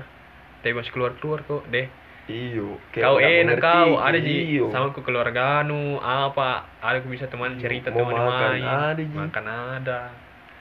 tapi 0.62 0.72
masih 0.72 0.88
keluar 0.88 1.12
keluar 1.18 1.42
kok 1.42 1.66
deh 1.68 1.90
iyo 2.30 2.78
kau 2.94 3.18
enak 3.18 3.58
kau 3.58 3.98
ada 3.98 4.18
ji. 4.18 4.58
Sama 4.70 4.94
ke 4.94 5.02
keluarga 5.02 5.66
anu 5.66 5.98
apa? 5.98 6.70
Ada 6.78 7.02
aku 7.02 7.10
bisa 7.10 7.26
teman 7.26 7.58
cerita 7.58 7.90
Mau 7.90 8.06
teman 8.06 8.14
makan, 8.14 8.50
main. 8.54 8.62
Ada, 8.62 9.02
Ji. 9.02 9.16
makan 9.16 9.44
ada. 9.46 10.00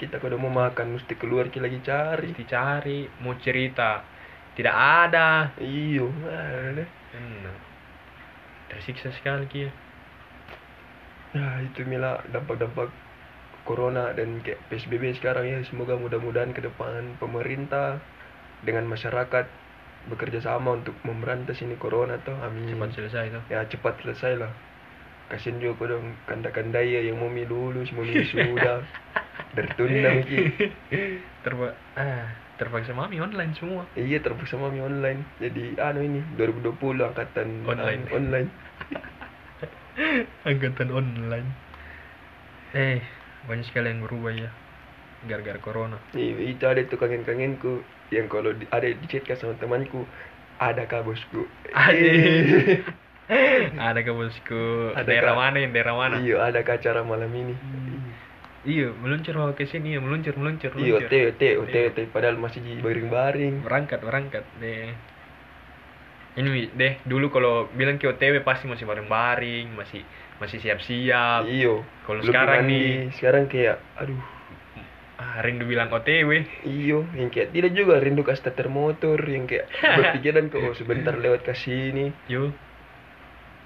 Kita 0.01 0.17
kalau 0.17 0.41
mau 0.41 0.49
makan 0.49 0.97
mesti 0.97 1.13
keluar 1.13 1.53
kita 1.53 1.69
lagi 1.69 1.79
cari. 1.85 2.33
Mesti 2.33 2.45
cari 2.49 2.99
mau 3.21 3.37
cerita. 3.37 4.01
Tidak 4.57 4.75
ada. 4.75 5.53
Iyo 5.61 6.09
ada 6.25 6.83
hmm. 7.13 7.53
tersiksa 8.73 9.13
sekali 9.13 9.45
kia 9.51 9.71
ya 11.31 11.63
itu 11.63 11.87
mila 11.87 12.19
dampak-dampak 12.31 12.91
corona 13.63 14.11
dan 14.11 14.43
kayak 14.43 14.59
psbb 14.67 15.15
sekarang 15.15 15.45
ya. 15.47 15.59
Semoga 15.69 15.95
mudah-mudahan 15.95 16.51
ke 16.51 16.59
depan 16.65 17.15
pemerintah 17.21 18.01
dengan 18.65 18.89
masyarakat 18.89 19.45
bekerja 20.09 20.41
sama 20.41 20.81
untuk 20.81 20.97
memberantas 21.05 21.61
ini 21.61 21.77
corona 21.77 22.17
tuh 22.25 22.33
amin. 22.41 22.73
Cepat 22.73 22.89
selesai 22.97 23.25
tuh 23.29 23.43
ya 23.53 23.61
cepat 23.69 24.01
selesai 24.01 24.33
lah. 24.41 24.51
Kasian 25.31 25.63
juga 25.63 25.79
kau 25.79 25.87
dong 25.87 26.11
kanda-kanda 26.27 26.83
ya 26.83 26.99
yang 27.05 27.15
mau 27.21 27.31
dulu 27.31 27.85
semua 27.87 28.03
sudah. 28.33 28.83
Tertunda 29.55 30.09
mungkin. 30.17 30.43
Terba 31.45 31.67
ah. 31.95 32.27
terpaksa 32.59 32.93
mami 32.93 33.17
online 33.17 33.57
semua. 33.57 33.89
Iya 33.97 34.21
terpaksa 34.21 34.59
mami 34.59 34.83
online. 34.83 35.25
Jadi 35.41 35.79
anu 35.81 36.05
ini 36.05 36.21
2020 36.37 36.77
angkatan 37.09 37.47
Online. 37.65 38.03
anu, 38.05 38.17
online. 38.17 38.49
Angkatan 40.49 40.89
online. 40.93 41.47
Eh 42.77 43.01
banyak 43.49 43.65
sekali 43.65 43.89
yang 43.89 44.05
berubah 44.05 44.31
ya 44.37 44.53
gara-gara 45.29 45.59
corona. 45.61 45.97
Iya 46.17 46.37
itu 46.41 46.63
ada 46.65 46.81
tuh 46.85 46.97
kangen-kangenku 46.97 47.85
yang 48.09 48.25
kalau 48.27 48.51
di, 48.51 48.65
ada 48.73 48.89
di 48.89 49.05
chat 49.07 49.25
sama 49.37 49.53
temanku 49.61 50.03
ada 50.61 50.85
kah 50.85 51.01
bosku? 51.01 51.49
Ada. 51.73 52.13
Ada 53.89 53.99
ke 54.05 54.11
bosku? 54.13 54.93
Ada, 54.93 55.07
daerah 55.07 55.33
Kak. 55.33 55.41
mana 55.41 55.57
yang 55.63 55.71
daerah 55.73 55.95
mana? 55.97 56.15
Iya 56.21 56.37
ada 56.45 56.61
acara 56.61 57.01
malam 57.01 57.31
ini? 57.33 57.55
Iya 58.61 58.93
meluncur 58.93 59.33
mau 59.41 59.49
ke 59.57 59.65
sini 59.65 59.97
ya 59.97 59.99
meluncur 60.03 60.37
meluncur 60.37 60.69
iya 60.77 61.01
meluncur. 61.01 61.09
OT 61.09 61.13
OT 61.33 61.41
OT 61.65 61.75
OT 61.89 61.99
padahal 62.13 62.37
masih 62.37 62.61
di 62.61 62.77
baring-baring. 62.77 63.65
Berangkat 63.65 64.05
berangkat 64.05 64.45
deh. 64.61 64.93
Ini 66.37 66.69
deh 66.77 66.93
dulu 67.09 67.33
kalau 67.33 67.71
bilang 67.73 67.97
ke 67.97 68.05
OTW 68.05 68.45
pasti 68.45 68.69
masih 68.69 68.85
bareng-bareng 68.85 69.73
masih 69.73 70.05
masih 70.37 70.61
siap-siap. 70.61 71.49
Iyo 71.49 71.81
kalau 72.05 72.21
sekarang 72.21 72.69
nih. 72.69 73.09
Sekarang 73.17 73.49
kayak 73.49 73.81
aduh 73.97 74.40
ah, 75.21 75.37
rindu 75.45 75.69
bilang 75.69 75.93
OTW 75.93 76.65
iyo 76.65 77.05
yang 77.13 77.29
kayak 77.29 77.53
tidak 77.53 77.71
juga 77.77 78.01
rindu 78.01 78.25
ke 78.25 78.33
starter 78.33 78.73
motor 78.73 79.21
yang 79.21 79.45
kayak 79.45 79.69
berpikiran 80.01 80.49
kok 80.49 80.59
oh, 80.65 80.73
sebentar 80.73 81.13
lewat 81.13 81.45
ke 81.45 81.53
sini. 81.53 82.09
Yuk 82.25 82.57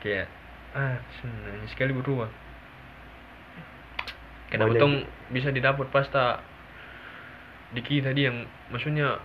kayak 0.04 0.28
ah 0.76 1.00
senang 1.18 1.66
sekali 1.72 1.96
berubah. 1.96 2.30
Kenapa 4.54 4.78
Banyak. 4.78 4.82
tong 4.84 4.96
bisa 5.34 5.50
didapat 5.50 5.90
pasta 5.90 6.44
di 7.74 7.82
kita 7.82 8.14
tadi 8.14 8.30
yang 8.30 8.46
maksudnya 8.70 9.18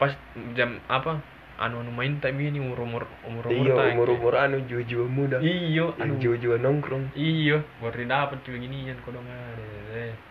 pas 0.00 0.16
jam 0.56 0.80
apa 0.88 1.20
anu 1.60 1.84
anu 1.84 1.92
main 1.92 2.16
tak 2.24 2.32
ini 2.32 2.56
umur 2.56 2.80
umur 2.88 3.04
umur 3.28 3.44
umur 3.52 3.68
iya 3.68 3.92
umur 3.92 4.08
umur 4.16 4.34
anu 4.40 4.64
jiwa-jiwa 4.64 5.04
muda. 5.04 5.36
Iyo 5.44 5.92
yang 6.00 6.16
anu. 6.16 6.22
Jiwa-jiwa 6.22 6.56
nongkrong. 6.56 7.12
Iyo 7.12 7.60
baru 7.84 8.08
ginian 8.48 8.96
kau 9.04 9.12
dong 9.12 9.28
ada 9.28 9.64
eh. 9.92 10.29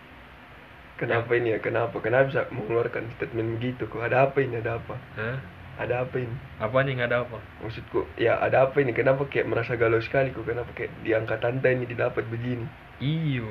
Kenapa 1.00 1.32
ini 1.34 1.56
ya? 1.56 1.60
Kenapa? 1.60 1.96
Kenapa 1.98 2.28
bisa 2.28 2.42
mengeluarkan 2.52 3.08
statement 3.16 3.58
begitu? 3.58 3.88
Kok 3.88 4.04
ada 4.04 4.28
apa 4.28 4.38
ini? 4.40 4.60
Ada 4.60 4.76
apa? 4.76 4.96
Hah? 5.16 5.38
ada 5.80 6.04
apa 6.04 6.20
ini? 6.20 6.36
Apa 6.60 6.84
nih 6.84 7.00
ada 7.00 7.24
apa? 7.24 7.40
Maksudku 7.64 8.04
ya 8.20 8.36
ada 8.36 8.68
apa 8.68 8.84
ini? 8.84 8.92
Kenapa 8.92 9.24
kayak 9.24 9.48
merasa 9.48 9.80
galau 9.80 10.04
sekali? 10.04 10.28
Kok 10.30 10.44
kenapa 10.44 10.68
kayak 10.76 10.92
di 11.00 11.16
angka 11.16 11.40
tante 11.40 11.72
ini 11.72 11.88
didapat 11.88 12.28
begini? 12.28 12.68
Iyo. 13.00 13.48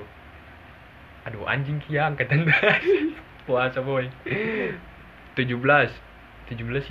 Aduh 1.25 1.49
anjing 1.49 1.81
kia 1.81 2.05
angkatan 2.05 2.45
puasa 3.49 3.81
boy. 3.81 4.13
17 4.29 5.41
17 5.41 5.49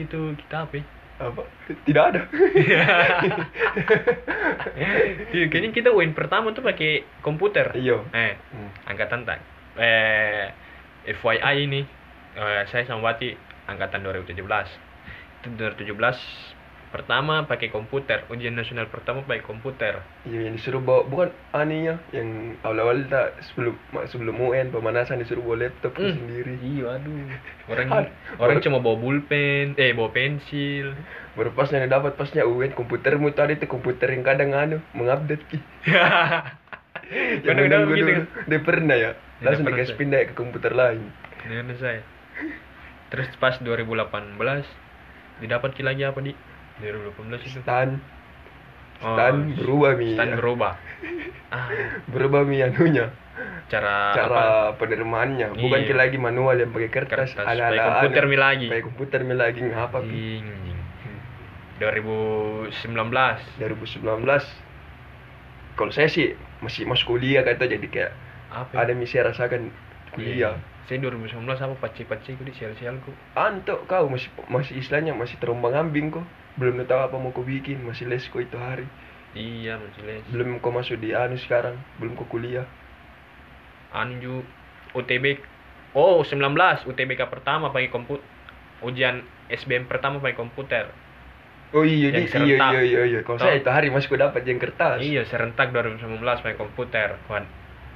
itu 0.01 0.19
kita 0.41 0.65
apa 0.65 0.73
ya? 0.81 0.85
apa? 1.17 1.41
Tidak 1.85 2.03
ada. 2.03 2.21
Iya, 5.27 5.45
kayaknya 5.49 5.71
kita 5.73 5.89
win 5.91 6.13
pertama 6.13 6.53
tuh 6.53 6.61
pakai 6.61 7.05
komputer. 7.21 7.73
iya. 7.75 7.97
Eh, 8.13 8.33
Hmm. 8.53 8.69
angkatan 8.85 9.25
tak. 9.25 9.41
Eh, 9.77 10.45
FYI 11.07 11.55
ini, 11.63 11.81
eh, 12.33 12.61
saya 12.67 12.83
sama 12.83 13.13
Wati 13.13 13.31
angkatan 13.65 14.01
2017. 14.01 14.69
Itu 15.39 15.53
2017 15.53 16.17
pertama 16.87 17.43
pakai 17.43 17.67
komputer 17.67 18.23
ujian 18.31 18.55
nasional 18.55 18.87
pertama 18.87 19.19
pakai 19.21 19.43
komputer 19.43 19.99
Iya 20.23 20.47
yang 20.47 20.55
disuruh 20.55 20.79
bawa 20.79 21.03
bukan 21.03 21.29
aninya 21.51 21.99
yang 22.09 22.55
awal-awal 22.63 23.03
tak 23.05 23.35
sebelum 23.43 23.75
sebelum 24.07 24.39
UN 24.39 24.71
pemanasan 24.71 25.19
disuruh 25.19 25.43
bawa 25.43 25.67
laptop 25.67 25.91
Hmm. 25.93 26.15
sendiri. 26.15 26.55
iya 26.63 26.95
aduh 26.95 27.27
orang 27.67 27.87
Ad- 27.91 28.13
orang 28.39 28.63
cuma 28.63 28.79
bawa 28.79 28.95
pulpen 28.97 29.75
eh 29.75 29.91
bawa 29.91 30.09
pensil 30.09 30.95
Baru 31.35 31.51
pas 31.51 31.67
yang 31.67 31.85
dapat 31.85 32.15
pasnya 32.15 32.47
UN 32.47 32.71
komputermu 32.71 33.35
tadi 33.35 33.59
tuh 33.59 33.67
komputer 33.67 34.07
yang 34.07 34.23
kadang 34.23 34.55
anu 34.55 34.79
mengupdate 34.95 35.43
ki. 35.43 35.59
Kadang-kadang 37.45 37.83
begitu 37.85 38.09
kan 38.09 38.25
Dia 38.47 38.59
pernah 38.63 38.95
ya. 38.97 39.11
Langsung 39.39 39.65
dikasih 39.65 39.87
saya. 39.87 39.99
pindah 39.99 40.19
ke 40.23 40.33
komputer 40.33 40.71
lain. 40.71 41.01
Ini 41.43 41.75
saya 41.75 42.01
terus 43.07 43.31
pas 43.35 43.55
2018 43.55 44.35
didapat 45.39 45.79
lagi 45.79 46.03
apa 46.03 46.19
di 46.19 46.35
2018 46.77 47.39
itu 47.41 47.59
Stan 47.61 47.95
Oh, 48.97 49.13
Stan 49.13 49.53
berubah 49.53 49.93
mi. 49.93 50.11
stand 50.11 50.33
ya. 50.33 50.35
berubah 50.35 50.73
ah 51.55 51.69
Berubah 52.09 52.41
mi 52.41 52.59
anunya. 52.59 53.13
cara, 53.67 54.11
apa 54.11 54.17
Cara 54.17 54.43
penerimaannya 54.75 55.53
bukan 55.53 55.79
Iya. 55.79 55.87
ki 55.87 55.93
lagi 55.93 56.17
manual 56.17 56.57
yang 56.57 56.73
pakai 56.73 56.89
kertas, 56.89 57.31
Kertas, 57.31 57.45
ala 57.45 57.69
pakai 57.69 57.79
komputer 57.79 58.23
mi 58.25 58.35
lagi. 58.35 58.65
Pakai 58.67 58.83
komputer 58.83 59.19
mi 59.21 59.35
lagi 59.35 59.61
ngapa 59.61 59.99
pi. 60.01 60.41
Anjing. 60.41 60.77
2019 61.77 62.73
2019 63.61 64.01
kalau 65.77 65.91
saya 65.93 66.09
sih 66.09 66.33
masih 66.59 66.83
masuk 66.83 67.13
kuliah 67.13 67.45
kata 67.45 67.69
jadi 67.69 67.85
kayak 67.85 68.11
apa 68.51 68.71
ada 68.75 68.93
misi 68.95 69.19
rasakan? 69.19 69.69
Kuliah 70.15 70.55
saya 70.87 71.03
2019 71.03 71.43
apa 71.43 71.75
paci-paci 71.83 72.39
ku 72.39 72.47
di 72.47 72.55
sial-sial 72.55 72.95
ku. 73.03 73.11
Antok 73.35 73.83
kau. 73.91 74.07
Masih 74.07 74.31
masih 74.47 74.79
istilahnya 74.79 75.11
masih 75.11 75.35
terombang 75.35 75.75
ambing 75.75 76.15
kok 76.15 76.23
belum 76.55 76.79
tahu 76.87 77.11
apa 77.11 77.15
mau 77.19 77.35
kau 77.35 77.43
bikin. 77.43 77.83
Masih 77.83 78.07
les 78.07 78.23
kok 78.23 78.39
itu 78.39 78.55
hari. 78.55 78.87
Iya 79.35 79.75
masih 79.83 80.01
les. 80.07 80.23
Belum 80.31 80.63
kau 80.63 80.71
masuk 80.71 80.95
di 81.03 81.11
anu 81.11 81.35
sekarang. 81.35 81.75
Belum 81.99 82.15
kau 82.15 82.23
kuliah. 82.31 82.63
Anju 83.91 84.47
UTB 84.95 85.43
oh 85.91 86.23
19 86.23 86.55
UTBK 86.87 87.21
pertama 87.27 87.75
pakai 87.75 87.91
komputer 87.91 88.23
ujian 88.79 89.27
SBM 89.51 89.91
pertama 89.91 90.23
pakai 90.23 90.39
komputer. 90.39 90.87
Oh 91.75 91.83
iya 91.83 92.15
Yang 92.15 92.15
di, 92.15 92.23
iya 92.23 92.31
serentak. 92.31 92.71
iya 92.71 92.81
iya 92.87 93.01
iya. 93.11 93.19
Kalau 93.27 93.39
saya 93.43 93.59
itu 93.59 93.67
hari 93.67 93.91
masih 93.91 94.07
kau 94.07 94.15
dapat 94.15 94.41
yang 94.47 94.55
kertas. 94.55 95.03
Iya 95.03 95.27
serentak 95.27 95.75
2019 95.75 96.23
pakai 96.23 96.55
komputer. 96.55 97.19
Kawan 97.27 97.43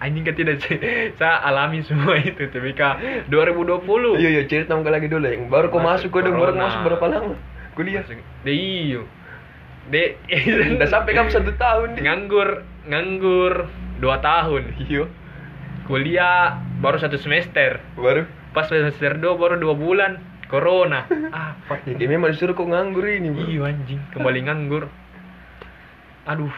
anjing 0.02 0.26
kan 0.26 0.34
tidak 0.34 0.58
saya 1.22 1.46
alami 1.46 1.86
semua 1.86 2.18
itu 2.18 2.50
UTBK 2.50 2.82
2020 3.30 4.18
iya 4.18 4.30
iya 4.34 4.42
cerita 4.50 4.74
muka 4.74 4.90
lagi 4.90 5.06
dulu 5.06 5.30
yang 5.30 5.48
baru 5.48 5.70
kau 5.70 5.78
Masuk 5.78 6.10
kau 6.10 6.26
baru 6.26 6.58
masuk 6.58 6.82
berapa 6.90 7.06
lama 7.06 7.38
kuliah 7.74 8.04
De 8.44 8.54
iyo. 8.54 9.08
De 9.90 10.20
udah 10.78 10.90
sampai 10.90 11.18
kamu 11.18 11.30
satu 11.34 11.52
tahun 11.58 11.98
di 11.98 12.06
nganggur 12.06 12.64
nganggur 12.88 13.68
dua 13.98 14.22
tahun. 14.22 14.76
iya 14.88 15.06
Kuliah 15.90 16.62
baru 16.80 17.02
satu 17.02 17.18
semester. 17.18 17.82
baru 17.98 18.28
Pas 18.52 18.68
semester 18.68 19.18
dua 19.18 19.36
baru 19.40 19.58
dua 19.58 19.76
bulan. 19.76 20.22
Corona. 20.52 21.08
Fuck. 21.72 21.88
jadi 21.88 22.12
memang 22.12 22.36
disuruh 22.36 22.52
kau 22.52 22.68
nganggur 22.68 23.08
ini 23.08 23.32
bro 23.32 23.48
Iyo 23.48 23.64
anjing, 23.64 24.04
kembali 24.12 24.40
nganggur. 24.44 24.92
Aduh. 26.28 26.52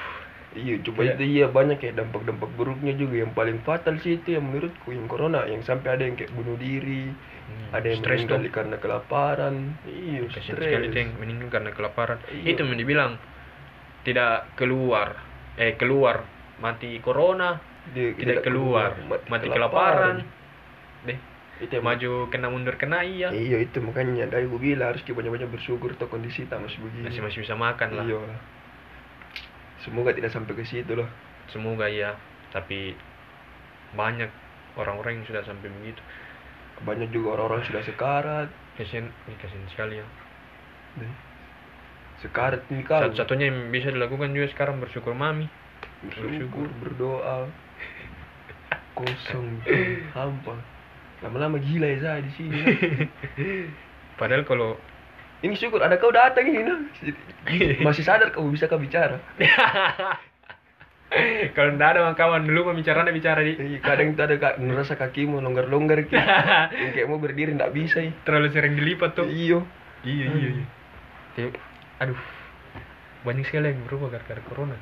Iya, 0.54 0.86
coba 0.86 1.02
Iya. 1.02 1.14
itu 1.18 1.24
iya 1.26 1.46
banyak 1.50 1.80
ya 1.82 1.92
dampak-dampak 1.98 2.50
buruknya 2.54 2.94
juga 2.94 3.26
yang 3.26 3.34
paling 3.34 3.66
fatal 3.66 3.98
sih 3.98 4.22
itu 4.22 4.38
yang 4.38 4.46
menurutku 4.46 4.94
yang 4.94 5.10
corona 5.10 5.50
yang 5.50 5.66
sampai 5.66 5.98
ada 5.98 6.04
yang 6.06 6.14
kayak 6.14 6.30
bunuh 6.38 6.54
diri, 6.62 7.10
ada 7.74 7.86
yang 7.90 8.06
stres 8.06 8.22
meninggal 8.22 8.54
karena 8.54 8.78
kelaparan. 8.78 9.56
Iya, 9.90 10.30
sekali 10.30 10.94
stres. 10.94 10.94
yang 10.94 11.10
meninggal 11.18 11.50
karena 11.50 11.72
kelaparan. 11.74 12.18
Iya. 12.30 12.54
Itu 12.54 12.60
yang 12.70 12.78
dibilang 12.78 13.12
tidak 14.06 14.54
keluar. 14.54 15.18
Eh 15.58 15.74
keluar 15.78 16.26
mati 16.62 17.02
corona, 17.02 17.58
Dia 17.94 18.14
tidak 18.14 18.46
keluar, 18.46 18.94
mati 19.30 19.48
kelaparan. 19.50 20.22
Deh, 21.04 21.18
Itu 21.62 21.82
yang 21.82 21.86
maju 21.86 22.12
kena 22.30 22.48
mundur 22.54 22.78
kena 22.78 23.02
iya. 23.02 23.34
Iya, 23.34 23.58
itu 23.58 23.82
makanya 23.82 24.30
dari 24.30 24.46
gue 24.46 24.62
bilang 24.62 24.94
harus 24.94 25.02
kita 25.02 25.18
banyak-banyak 25.18 25.50
bersyukur 25.50 25.98
tuh 25.98 26.10
kondisi 26.10 26.46
tak 26.46 26.62
masih 26.62 26.78
begini. 26.78 27.10
Masih 27.10 27.22
masih 27.26 27.40
bisa 27.42 27.58
makan 27.58 27.90
lah. 27.98 28.06
Iya. 28.06 28.22
Semoga 29.84 30.16
tidak 30.16 30.32
sampai 30.32 30.56
ke 30.56 30.64
situ 30.64 30.96
lah. 30.96 31.08
Semoga 31.52 31.92
ya, 31.92 32.16
tapi 32.56 32.96
banyak 33.94 34.32
orang-orang 34.80 35.22
yang 35.22 35.26
sudah 35.28 35.44
sampai 35.44 35.70
begitu. 35.70 36.00
Banyak 36.84 37.12
juga 37.12 37.40
orang-orang 37.40 37.68
sudah 37.68 37.84
sekarat. 37.84 38.50
Kasian, 38.80 39.12
ih, 39.30 39.38
kasian 39.38 39.64
sekali 39.70 40.02
ya. 40.02 40.06
Sekarat 42.24 42.64
nih 42.72 42.82
kau. 42.88 43.04
Satu-satunya 43.04 43.52
yang 43.52 43.70
bisa 43.70 43.92
dilakukan 43.92 44.32
juga 44.32 44.48
sekarang 44.56 44.80
bersyukur 44.80 45.14
mami. 45.14 45.52
bersyukur, 46.04 46.68
berdoa. 46.84 47.48
Kosong, 48.98 49.64
hampa. 50.16 50.56
Lama-lama 51.24 51.56
gila 51.60 51.88
ya 51.88 51.98
saya 52.04 52.20
di 52.20 52.32
sini. 52.36 52.60
Padahal 54.20 54.44
kalau 54.44 54.76
Ini 55.44 55.60
syukur 55.60 55.84
ada 55.84 56.00
kau 56.00 56.16
datang 56.16 56.48
ini 56.48 56.64
nah. 56.64 56.80
Masih 57.86 58.08
sadar 58.08 58.32
kau 58.32 58.48
bisa 58.48 58.72
kau 58.72 58.80
bicara. 58.80 59.20
kalau 61.54 61.76
tidak 61.76 61.90
ada 61.94 62.00
mah 62.10 62.16
kawan 62.16 62.48
dulu 62.48 62.72
mah 62.72 62.76
bicara 62.80 63.06
bicara 63.12 63.44
di 63.46 63.54
Iya, 63.54 63.80
kadang 63.84 64.16
itu 64.16 64.22
ada 64.24 64.36
kak, 64.40 64.58
ngerasa 64.58 64.96
kakimu 64.96 65.44
longgar-longgar 65.44 66.08
gitu. 66.08 66.16
Yang 66.82 66.92
kayak 66.96 67.08
mau 67.12 67.20
berdiri 67.20 67.52
ndak 67.54 67.76
bisa 67.76 68.02
ya. 68.02 68.16
terlalu 68.24 68.56
sering 68.56 68.80
dilipat 68.80 69.20
tuh. 69.20 69.28
Iyo. 69.28 69.68
Iya 70.08 70.28
iya 70.32 70.50
iya. 70.64 70.66
Tapi, 71.36 71.60
Aduh, 72.02 72.20
banyak 73.28 73.46
sekali 73.48 73.72
yang 73.72 73.84
berubah 73.88 74.16
gara-gara 74.16 74.42
corona. 74.48 74.76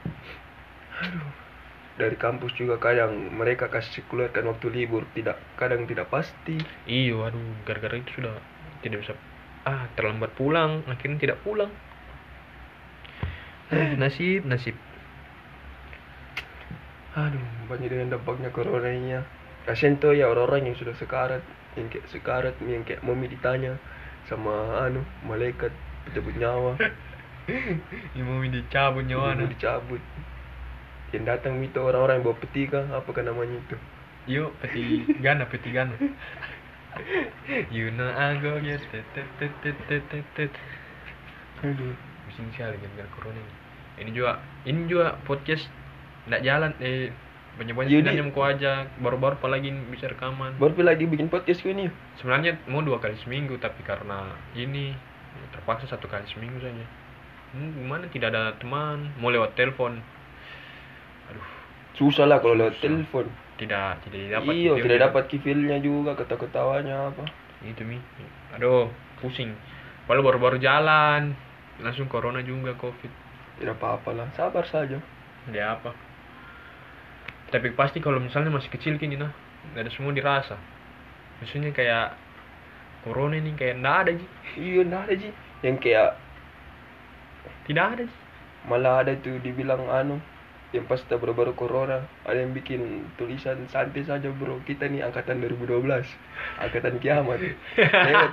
Dari 1.98 2.18
kampus 2.18 2.54
juga 2.58 2.78
kadang 2.82 3.34
mereka 3.34 3.70
kasih 3.70 4.02
keluarkan 4.10 4.50
waktu 4.56 4.68
libur 4.74 5.06
tidak 5.18 5.42
kadang 5.58 5.90
tidak 5.90 6.10
pasti. 6.10 6.58
Iya, 6.86 7.18
aduh, 7.30 7.42
gara-gara 7.66 7.98
itu 7.98 8.22
sudah 8.22 8.38
tidak 8.82 9.06
bisa 9.06 9.14
ah 9.68 9.90
terlambat 9.94 10.34
pulang, 10.34 10.82
akhirnya 10.90 11.18
tidak 11.22 11.40
pulang. 11.46 11.70
Eh, 13.72 13.96
nasib, 13.96 14.44
nasib. 14.44 14.76
Aduh, 17.16 17.44
banyak 17.68 17.92
dengan 17.92 18.16
dampaknya 18.20 18.52
corona 18.52 18.88
ini 18.88 19.16
ya. 19.16 19.22
Kasian 19.68 20.00
tuh 20.00 20.16
ya 20.16 20.32
orang-orang 20.32 20.72
yang 20.72 20.78
sudah 20.80 20.96
sekarat, 20.98 21.44
yang 21.76 21.88
kayak 21.92 22.08
sekarat, 22.10 22.56
yang 22.64 22.84
kayak 22.88 23.04
mau 23.04 23.14
ditanya 23.16 23.78
sama 24.26 24.82
anu 24.88 25.04
malaikat 25.28 25.70
pencabut 26.08 26.36
nyawa, 26.40 26.74
Ini 28.14 28.22
mau 28.22 28.40
dicabut 28.46 29.06
mau 29.10 29.48
dicabut. 29.50 30.02
Yang 31.12 31.24
datang 31.28 31.60
itu 31.60 31.80
orang-orang 31.82 32.22
yang 32.22 32.26
bawa 32.32 32.38
peti 32.40 32.64
kah, 32.70 32.86
apa 32.88 33.10
kan 33.12 33.28
namanya 33.28 33.60
itu? 33.60 33.78
Yuk, 34.32 34.56
peti 34.64 35.04
gana, 35.20 35.44
peti 35.50 35.70
gana. 35.74 35.96
You 37.72 37.92
know 37.96 38.10
I 38.12 38.36
go 38.40 38.60
get 38.60 38.84
tet 38.92 39.06
tet 39.16 39.28
tet 39.40 39.54
tet 39.64 39.78
tet 39.88 40.04
tet 40.12 40.26
tet. 40.36 40.52
Aduh. 41.64 41.96
Pusing 42.28 42.48
sekali 42.56 42.76
gara-gara 42.80 43.10
corona 43.16 43.40
ini. 43.40 43.54
Ini 44.02 44.12
juga, 44.16 44.40
ini 44.66 44.88
juga 44.88 45.20
podcast 45.28 45.68
nggak 46.28 46.42
jalan 46.42 46.72
eh 46.80 47.12
banyak-banyak 47.60 47.90
Jadi- 47.92 48.00
sebenarnya 48.08 48.26
mau 48.32 48.46
ajak 48.48 48.82
baru-baru 49.04 49.36
apalagi 49.38 49.70
bisa 49.92 50.08
rekaman. 50.08 50.56
Baru 50.56 50.74
lagi 50.82 51.04
bikin 51.06 51.28
podcast 51.28 51.62
ini. 51.68 51.92
Sebenarnya 52.18 52.58
mau 52.72 52.80
dua 52.80 52.98
kali 53.04 53.20
seminggu 53.20 53.60
tapi 53.60 53.84
karena 53.84 54.32
ini 54.56 54.96
terpaksa 55.52 55.88
satu 55.92 56.08
kali 56.08 56.24
seminggu 56.32 56.60
saja. 56.64 56.86
Hmm, 57.52 57.76
gimana 57.76 58.08
tidak 58.08 58.32
ada 58.32 58.56
teman, 58.56 59.12
mau 59.20 59.28
lewat 59.28 59.60
telepon. 59.60 60.00
Aduh, 61.28 61.48
Susah 62.00 62.24
lah 62.24 62.40
kalau 62.40 62.56
lewat 62.56 62.80
telepon. 62.80 63.28
Tidak 63.62 64.02
tidak 64.10 64.42
dapat. 64.42 64.52
Video 64.58 64.74
tidak 64.82 65.00
dapat 65.06 65.24
kifilnya 65.30 65.78
juga, 65.78 66.18
kata-ketawanya 66.18 67.14
apa. 67.14 67.24
itu 67.62 67.86
mi 67.86 68.02
aduh 68.58 68.90
pusing 69.22 69.54
Padahal 70.10 70.26
baru-baru 70.26 70.58
jalan 70.58 71.38
langsung 71.78 72.10
corona 72.10 72.42
juga 72.42 72.74
covid 72.74 73.14
Tidak 73.62 73.78
apa-apa 73.78 74.18
lah, 74.18 74.28
sabar 74.34 74.66
saja. 74.66 74.98
dia 75.54 75.78
apa 75.78 75.94
tapi 77.52 77.70
pasti 77.76 78.00
kalau 78.00 78.18
misalnya 78.18 78.50
masih 78.50 78.72
kecil 78.72 78.98
gini 78.98 79.20
nah 79.20 79.30
ada 79.78 79.92
semua 79.94 80.10
dirasa 80.10 80.56
maksudnya 81.38 81.70
kayak 81.70 82.16
corona 83.04 83.38
ini 83.38 83.54
kayak 83.54 83.78
nggak 83.78 83.98
ada 84.08 84.12
ji 84.18 84.26
Iya, 84.58 84.82
nah 84.90 85.06
ada 85.06 85.14
Ji. 85.14 85.30
Yang 85.62 85.78
kayak 85.86 86.10
tidak 87.70 87.86
ada 87.94 88.04
ji 88.10 88.18
malah 88.62 88.96
ada 89.02 89.14
tuh 89.22 89.38
dibilang 89.42 89.86
anu 89.90 90.18
yang 90.72 90.88
pas 90.88 91.04
kita 91.04 91.20
baru-baru 91.20 91.52
corona 91.52 92.08
ada 92.24 92.40
yang 92.40 92.56
bikin 92.56 93.04
tulisan 93.20 93.68
santai 93.68 94.08
saja 94.08 94.32
bro 94.32 94.64
kita 94.64 94.88
nih 94.88 95.04
angkatan 95.04 95.44
2012 95.44 95.84
angkatan 96.64 96.96
kiamat. 97.04 97.40
Lewat 97.76 98.32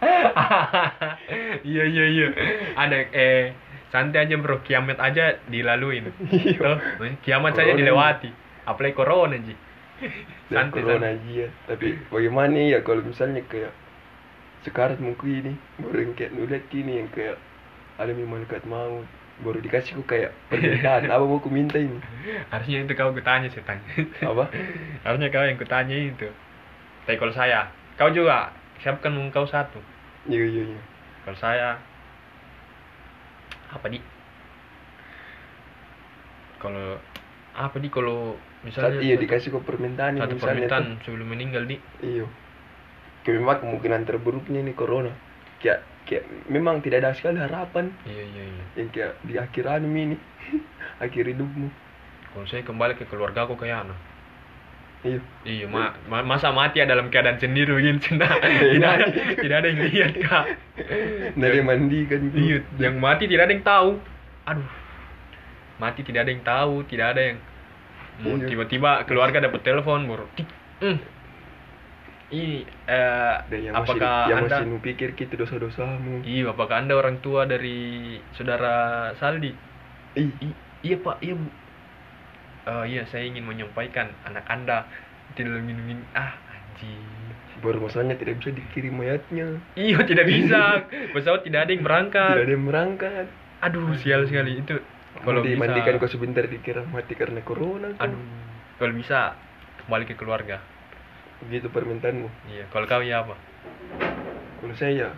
iya 1.68 1.84
iya 1.84 2.04
iya. 2.08 2.28
Ada 2.72 2.98
eh 3.12 3.52
santai 3.92 4.24
aja 4.24 4.40
bro 4.40 4.64
kiamat 4.64 4.96
aja 4.96 5.36
dilaluin. 5.52 6.08
Tuh, 6.08 6.78
kiamat 7.20 7.52
saja 7.52 7.76
dilewati. 7.76 8.32
Apalagi 8.64 8.96
corona 8.96 9.36
ji. 9.36 9.52
Santai 10.48 10.80
corona 10.80 11.12
aja 11.12 11.28
ya. 11.28 11.48
tapi 11.68 12.00
bagaimana 12.08 12.56
ya 12.56 12.80
kalau 12.80 13.04
misalnya 13.04 13.44
kayak 13.44 13.76
sekarat 14.64 14.96
mau 15.00 15.12
ini 15.24 15.52
baru 15.80 16.08
yang 16.08 16.12
kayak 16.16 16.32
nulis 16.32 16.64
kini 16.72 17.00
yang 17.04 17.08
kayak 17.12 17.36
ada 18.00 18.12
malaikat 18.16 18.64
maut 18.64 19.04
baru 19.40 19.58
dikasih 19.58 19.94
ku 19.94 20.04
kayak 20.04 20.30
permintaan 20.46 21.06
apa 21.06 21.20
mau 21.20 21.36
ku 21.36 21.48
minta 21.48 21.76
ini 21.76 21.96
harusnya 22.48 22.82
itu 22.82 22.92
kau 22.92 23.10
kutanya 23.10 23.48
sih 23.48 23.60
tanya 23.60 23.82
apa? 24.22 24.52
Harusnya 25.00 25.28
kau 25.28 25.40
yang 25.40 25.56
kutanya 25.56 25.96
itu. 25.96 26.28
Tapi 27.02 27.16
kalau 27.16 27.30
saya 27.30 27.66
kau 27.94 28.08
juga 28.08 28.52
siapkan 28.78 29.12
kau 29.28 29.44
satu? 29.44 29.80
Iya 30.24 30.44
iya 30.44 30.62
iya. 30.70 30.80
Kalau 31.22 31.36
saya 31.36 31.68
apa 33.70 33.86
di 33.86 34.00
kalau 36.58 36.98
apa 37.50 37.76
di 37.76 37.88
kalau 37.88 38.36
misalnya 38.62 38.98
Saat 38.98 39.02
iya 39.02 39.16
satu- 39.16 39.24
dikasih 39.24 39.48
kok 39.50 39.64
permintaan 39.64 40.12
satu 40.16 40.36
misalnya 40.36 40.44
permintaan 40.68 40.84
tuh. 40.86 40.96
sebelum 41.04 41.26
meninggal 41.28 41.62
di 41.64 41.76
Iya. 42.00 42.26
Memang 43.22 43.60
kemungkinan 43.60 44.04
terburuknya 44.04 44.60
ini 44.60 44.72
corona. 44.72 45.12
Kayak 45.60 45.84
kayak 46.10 46.26
memang 46.50 46.82
tidak 46.82 47.06
ada 47.06 47.14
sekali 47.14 47.38
harapan 47.38 47.94
iya 48.02 48.22
iya 48.26 48.42
iya 48.50 48.64
yang 48.82 48.88
kayak 48.90 49.12
di 49.22 49.34
akhir 49.38 49.64
anu 49.70 49.86
ini 49.94 50.18
akhir 51.04 51.30
hidupmu. 51.30 51.70
kalau 52.34 52.46
saya 52.50 52.66
kembali 52.66 52.98
ke 52.98 53.06
keluarga 53.06 53.46
aku 53.46 53.54
kayak 53.54 53.86
anak 53.86 53.98
Iya. 55.00 55.16
Iya, 55.48 55.64
ma 55.64 55.96
ma- 56.12 56.20
masa 56.20 56.52
mati 56.52 56.76
ya 56.76 56.84
dalam 56.84 57.08
keadaan 57.08 57.40
sendiri 57.40 57.72
cina. 58.04 58.28
Iya, 58.44 58.76
tidak 58.76 58.92
ada, 58.92 59.06
tidak 59.32 59.56
ada 59.56 59.68
yang 59.72 59.80
lihat 59.88 60.12
kak. 60.20 60.44
Yang 61.40 61.64
mandi 61.64 62.00
kan. 62.04 62.20
Iya, 62.36 62.58
yang 62.76 63.00
mati 63.00 63.24
tidak 63.24 63.48
ada 63.48 63.52
yang 63.56 63.64
tahu. 63.64 63.90
Aduh, 64.44 64.68
mati 65.80 66.04
tidak 66.04 66.28
ada 66.28 66.30
yang 66.36 66.44
tahu, 66.44 66.74
tidak 66.84 67.06
ada 67.16 67.22
yang 67.32 67.38
Iya. 68.20 68.44
tiba-tiba 68.52 69.08
keluarga 69.08 69.40
dapat 69.40 69.64
telepon 69.64 70.04
baru. 70.04 70.28
Tik, 70.36 70.48
mm. 70.84 70.98
Ini 72.30 72.62
eh, 72.86 73.34
Dan 73.50 73.60
yang 73.66 73.74
masih 73.74 73.98
apakah 73.98 74.16
yang 74.30 74.38
anda? 74.46 74.56
masih 74.62 74.78
pikir 74.86 75.08
kita 75.18 75.34
dosa-dosamu. 75.34 76.22
Iya, 76.22 76.54
apakah 76.54 76.78
anda 76.78 76.94
orang 76.94 77.18
tua 77.18 77.42
dari 77.46 78.16
saudara 78.38 79.10
Saldi? 79.18 79.50
Ih, 80.14 80.30
I- 80.38 80.58
iya 80.86 80.96
pak, 81.02 81.18
iya 81.22 81.34
bu. 81.34 81.46
Eh, 82.70 82.84
iya, 82.86 83.02
saya 83.10 83.26
ingin 83.26 83.42
menyampaikan 83.42 84.14
anak 84.22 84.46
anda 84.46 84.86
tidak 85.34 85.58
ingin 85.58 86.06
ah 86.14 86.34
anjing. 86.54 87.02
baru 87.60 87.76
masalahnya 87.84 88.16
tidak 88.16 88.40
bisa 88.40 88.56
dikirim 88.56 88.96
mayatnya. 88.96 89.60
Iya 89.76 90.00
tidak 90.08 90.24
bisa. 90.24 90.86
Pesawat 91.12 91.44
tidak 91.44 91.68
ada 91.68 91.70
yang 91.76 91.84
berangkat. 91.84 92.34
Tidak 92.40 92.46
ada 92.48 92.54
yang 92.56 92.66
berangkat. 92.66 93.26
Aduh 93.60 93.92
sial 94.00 94.24
sekali 94.24 94.64
itu. 94.64 94.80
Kalau 95.20 95.44
bisa. 95.44 95.52
dimandikan 95.52 96.00
kau 96.00 96.08
sebentar 96.08 96.48
dikira 96.48 96.80
mati 96.88 97.12
karena 97.12 97.44
corona. 97.44 97.92
kau. 98.00 98.08
Aduh. 98.08 98.22
Kalau 98.80 98.94
bisa 98.96 99.36
kembali 99.84 100.04
ke 100.08 100.16
keluarga. 100.16 100.64
Begitu 101.42 101.68
permintaanmu. 101.68 102.28
Iya. 102.48 102.64
Kalau 102.68 102.84
kau 102.84 103.00
ya 103.00 103.22
apa? 103.22 103.34
Kalau 104.60 104.74
saya 104.74 105.16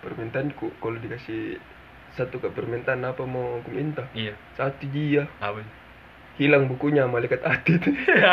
permintaanku 0.00 0.74
kalau 0.76 0.98
dikasih 0.98 1.62
satu 2.12 2.36
ke 2.36 2.50
permintaan 2.50 3.00
apa 3.00 3.22
mau 3.22 3.56
aku 3.56 3.70
minta 3.70 4.04
Iya. 4.12 4.34
satu 4.52 4.84
dia 4.84 5.30
Apa? 5.38 5.62
hilang 6.34 6.66
bukunya 6.66 7.04
malaikat 7.04 7.38
atit 7.40 7.78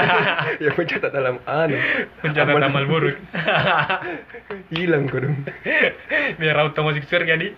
yang 0.64 0.74
mencatat 0.74 1.12
dalam 1.12 1.38
anu 1.46 1.78
Mencatat 2.20 2.50
amal- 2.50 2.66
amal 2.66 2.86
buruk. 2.86 3.16
hilang 4.74 5.06
kau 5.06 5.20
dong 5.20 5.46
Biar 6.36 6.58
auto 6.58 6.82
masuk 6.82 7.06
surga 7.06 7.38
di. 7.38 7.54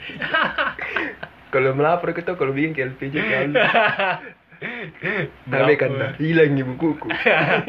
kalau 1.49 1.71
melapor 1.71 2.12
kita 2.12 2.36
kalau 2.36 2.51
bikin 2.51 2.73
ke 2.73 2.84
LPG 2.86 3.15
kali 3.17 3.53
tapi 5.43 5.74
kan 5.74 5.89
dah 5.91 6.12
hilang 6.15 6.54
nih 6.54 6.62
bukuku 6.63 7.10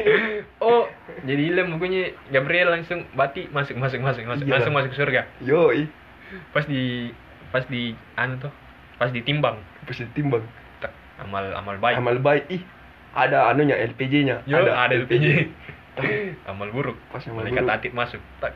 oh, 0.61 0.85
jadi 1.21 1.41
hilang 1.43 1.73
bukunya 1.73 2.13
Gabriel 2.29 2.69
langsung 2.71 3.09
bati 3.11 3.49
masuk 3.49 3.75
masuk 3.75 3.99
masuk 3.99 4.23
masuk 4.23 4.45
Iya. 4.45 4.53
langsung 4.53 4.73
masuk 4.73 4.93
surga. 4.93 5.25
yoi 5.39 5.89
Pas 6.49 6.65
di 6.65 7.09
pas 7.49 7.61
di 7.63 7.93
anu 8.13 8.37
tuh 8.39 8.53
pas 8.95 9.09
ditimbang 9.09 9.57
pasti 9.83 10.05
timbang 10.13 10.41
tak, 10.79 10.89
amal 11.17 11.45
amal 11.51 11.77
baik. 11.77 11.97
amal 11.97 12.17
baik 12.17 12.45
ih 12.47 12.61
ada 13.11 13.45
anunya 13.47 13.77
LPG 13.83 14.13
nya 14.23 14.37
Yo, 14.45 14.57
ada, 14.57 14.89
LPG. 14.89 15.49
amal 16.47 16.69
buruk. 16.69 16.97
Pas 17.09 17.21
amal 17.23 17.41
Malaikat 17.41 17.61
buruk. 17.61 17.75
atit 17.75 17.91
masuk. 17.91 18.21
Tak. 18.39 18.53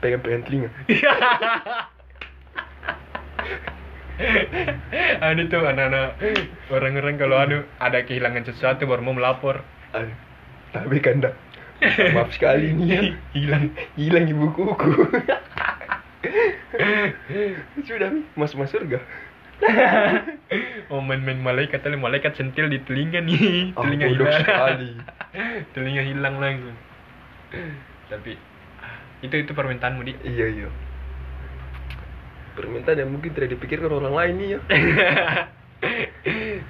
pegang-pegang 0.00 0.44
telinga 0.44 0.68
ada 4.14 5.42
tuh 5.50 5.62
anak-anak. 5.66 6.08
Orang-orang 6.70 7.16
kalau 7.18 7.36
anu 7.38 7.58
ada 7.82 7.98
kehilangan 8.06 8.46
sesuatu 8.46 8.86
baru 8.86 9.02
mau 9.02 9.14
melapor. 9.16 9.66
Aduh, 9.94 10.14
tapi 10.70 11.02
kan 11.02 11.24
dah. 11.24 11.34
Maaf 12.14 12.30
sekali 12.32 12.70
nih 12.72 12.86
ya. 12.86 13.00
Hilang. 13.36 13.74
Hilang 13.98 14.24
ibu 14.30 14.46
kuku 14.54 14.90
sudah 17.84 18.08
Mi. 18.10 18.24
masuk 18.34 18.64
masuk 18.64 18.80
surga. 18.80 18.98
Oh 20.90 20.98
main-main 21.04 21.38
malaikat 21.38 21.84
tadi 21.84 21.94
malaikat 21.94 22.34
sentil 22.34 22.66
di 22.66 22.80
telinga 22.82 23.20
nih. 23.22 23.76
Ah, 23.76 23.84
telinga 23.84 24.06
hilang. 24.08 24.40
sekali. 24.40 24.90
telinga 25.76 26.02
hilang 26.02 26.34
langsung. 26.40 26.76
Tapi 28.08 28.34
itu 29.22 29.34
itu 29.40 29.52
permintaanmu 29.56 30.02
di 30.04 30.12
iya 30.26 30.46
iya 30.52 30.68
permintaan 32.54 33.02
yang 33.02 33.10
mungkin 33.10 33.34
tidak 33.34 33.58
dipikirkan 33.58 33.90
orang 33.90 34.14
lain 34.14 34.34
nih 34.38 34.48
ya 34.56 34.60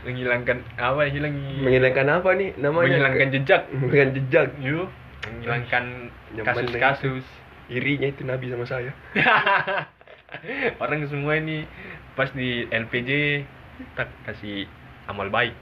menghilangkan 0.05 0.59
apa 0.77 1.07
hilang? 1.09 1.35
Menghilangkan 1.63 2.07
apa 2.11 2.31
nih? 2.35 2.51
Namanya 2.59 2.87
menghilangkan 2.91 3.29
jejak. 3.31 3.63
Menghilangkan 3.71 4.11
jejak. 4.19 4.49
Yuk 4.61 4.89
menghilangkan 5.25 5.85
kasus-kasus. 6.45 7.25
irinya 7.73 8.13
itu 8.13 8.29
nabi 8.29 8.53
sama 8.53 8.69
saya. 8.69 8.93
Orang 10.83 11.07
semua 11.09 11.41
ini 11.41 11.65
pas 12.13 12.29
di 12.37 12.69
LPG 12.69 13.41
tak 13.97 14.13
kasih 14.29 14.69
amal 15.09 15.33
baik. 15.33 15.57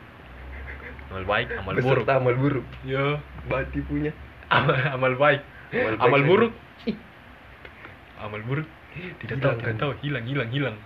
Amal 1.15 1.25
baik 1.29 1.49
amal 1.55 1.75
buruk. 1.79 2.03
beserta 2.03 2.19
amal 2.19 2.35
buruk. 2.35 2.67
Yo 2.83 3.23
bati 3.47 3.79
punya. 3.87 4.11
Amal, 4.51 4.75
amal 4.91 5.15
baik. 5.15 5.47
Amal 5.71 5.95
baik 5.95 6.03
amal 6.03 6.23
buruk. 6.27 6.53
Amal 8.19 8.43
buruk 8.43 8.69
tidak 8.93 9.37
tahu 9.41 9.55
tidak 9.61 9.75
kan? 9.77 9.81
tahu. 9.81 9.93
Hilang 10.05 10.25
hilang 10.29 10.51
hilang. 10.53 10.77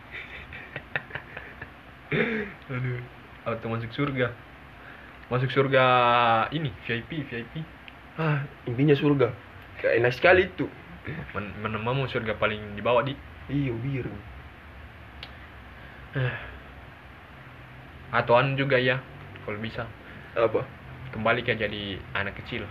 Aduh. 2.72 3.02
Auto 3.46 3.66
masuk 3.70 3.90
surga? 3.94 4.30
Masuk 5.30 5.50
surga 5.50 5.84
ini 6.54 6.70
VIP 6.86 7.26
VIP 7.26 7.54
ah 8.16 8.46
intinya 8.64 8.94
surga. 8.94 9.28
Kayak 9.82 9.94
enak 10.02 10.12
sekali 10.14 10.42
itu. 10.48 10.66
Men 11.34 11.54
menemamu 11.62 12.10
surga 12.10 12.34
paling 12.38 12.74
di 12.74 12.82
bawah 12.82 13.02
di 13.06 13.14
iya 13.50 13.74
biru. 13.74 14.14
Atau 18.14 18.38
anu 18.38 18.54
juga 18.58 18.78
ya 18.78 19.02
kalau 19.44 19.58
bisa. 19.60 19.86
Apa? 20.34 20.62
Kembali 21.14 21.42
ke 21.46 21.54
jadi 21.54 21.98
anak 22.14 22.38
kecil. 22.42 22.66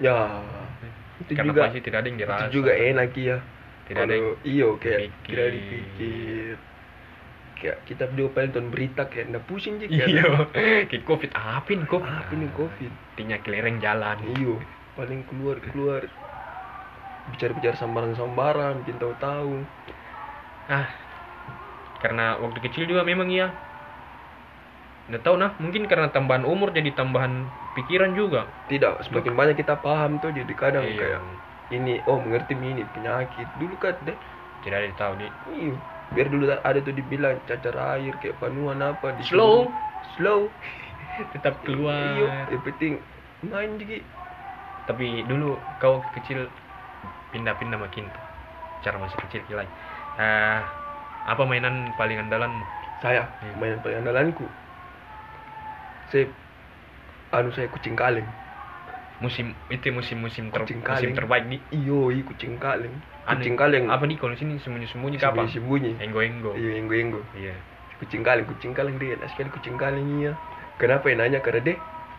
Ya. 0.00 0.44
Itu 1.24 1.32
karena 1.32 1.48
juga 1.48 1.60
pasti 1.68 1.80
tidak 1.80 2.04
ada 2.04 2.08
yang 2.12 2.18
dirasa. 2.20 2.44
itu 2.52 2.60
juga 2.60 2.72
enak 2.76 3.16
ya 3.16 3.40
Tidak 3.86 4.02
ada 4.02 4.14
yang 4.14 4.28
iyo 4.42 4.68
kayak 4.76 4.98
dipikir. 5.06 5.30
tidak 5.30 5.48
dipikir. 5.54 6.54
kayak 7.56 7.76
kita 7.88 8.04
juga 8.12 8.28
paling 8.36 8.50
nonton 8.52 8.68
berita 8.68 9.02
kayak 9.08 9.26
nggak 9.32 9.44
pusing 9.48 9.80
sih 9.80 9.88
iya. 9.88 10.26
kayak 10.90 11.04
covid. 11.06 11.30
Apa 11.32 11.68
ini 11.72 11.86
covid? 11.88 12.10
Apa 12.10 12.32
nih 12.34 12.50
covid? 12.52 12.92
artinya 13.14 13.36
kelereng 13.40 13.78
jalan. 13.80 14.16
Iyo 14.36 14.60
paling 14.92 15.24
keluar 15.30 15.56
keluar. 15.62 16.02
Bicara 17.26 17.52
bicara 17.56 17.74
sambaran 17.74 18.14
sambaran 18.14 18.84
bikin 18.84 18.98
tahu 19.02 19.14
tahu 19.18 19.52
ah 20.68 20.86
karena 21.98 22.38
waktu 22.38 22.58
kecil 22.60 22.84
juga 22.86 23.02
memang 23.02 23.30
iya. 23.30 23.50
Nggak 25.06 25.22
tahu 25.22 25.38
nah 25.38 25.54
mungkin 25.62 25.86
karena 25.86 26.10
tambahan 26.10 26.42
umur 26.42 26.74
jadi 26.74 26.90
tambahan 26.92 27.46
pikiran 27.78 28.12
juga. 28.12 28.50
Tidak 28.66 29.06
semakin 29.06 29.32
banyak 29.32 29.56
kita 29.56 29.78
paham 29.78 30.18
tuh 30.18 30.34
jadi 30.34 30.52
kadang 30.58 30.84
Iya. 30.84 30.98
kayak 30.98 31.20
ini 31.74 31.98
oh 32.06 32.18
mengerti 32.22 32.54
ini 32.54 32.82
penyakit. 32.94 33.46
Dulu 33.58 33.74
kan 33.80 33.94
deh. 34.06 34.16
Tidak 34.62 34.76
ada 34.76 34.86
yang 34.86 34.98
tahu 34.98 35.12
di 35.18 35.26
iyo 35.50 35.74
biar 36.14 36.30
dulu 36.30 36.46
ada 36.46 36.78
tuh 36.78 36.94
dibilang 36.94 37.34
cacar 37.50 37.74
air 37.98 38.14
kayak 38.22 38.38
panuan 38.38 38.78
apa 38.78 39.10
di 39.18 39.26
Slow. 39.26 39.66
slow. 40.14 40.46
Tetap 41.34 41.58
keluar. 41.66 41.94
Iyo 41.94 42.26
yang 42.50 42.62
penting 42.62 42.92
main 43.46 43.78
juga 43.78 43.98
tapi 44.86 45.26
dulu 45.26 45.58
kau 45.82 45.98
kecil 46.14 46.46
pindah-pindah 47.34 47.74
makin 47.78 48.06
cara 48.86 48.96
masih 49.02 49.18
kecil 49.26 49.42
kilai 49.50 49.66
ah 50.16 50.62
apa 51.26 51.42
mainan 51.42 51.90
paling 51.98 52.22
andalan? 52.22 52.50
Saya 53.02 53.26
Iya. 53.42 53.54
mainan 53.58 53.82
paling 53.82 53.98
andalanku. 54.06 54.46
Saya 56.14 56.30
anu 57.34 57.50
saya 57.50 57.66
kucing 57.66 57.98
kaleng 57.98 58.24
musim 59.16 59.46
itu 59.72 59.88
musim-musim 59.92 60.44
ter, 60.52 60.60
Kucing 60.62 60.80
musim 60.84 61.10
terbaik 61.16 61.44
di 61.48 61.56
iyo 61.72 62.12
kucing 62.28 62.60
kaleng. 62.60 62.94
Anu, 63.26 63.40
kucing 63.40 63.56
kaleng. 63.56 63.84
apa 63.88 64.04
nih? 64.06 64.16
Kalau 64.20 64.34
sini 64.36 64.60
sembunyi-sembunyi 64.60 65.16
apa 65.18 65.42
sembunyi 65.50 65.92
enggo 66.04 66.20
enggo 66.22 66.52
iya 66.54 66.70
enggo 66.78 66.94
enggo 66.94 67.20
iya. 67.34 67.54
Kucing 67.96 68.22
kaleng 68.22 68.44
kucing 68.44 68.72
kaleng 68.76 68.96
dia 69.00 69.16
enak 69.16 69.28
sekali 69.32 69.48
kucing 69.48 69.76
kaleng 69.80 70.06
iya. 70.20 70.32
Kenapa 70.76 71.08
ya 71.08 71.16
nanya? 71.16 71.40
Karena 71.40 71.64
deh 71.64 71.78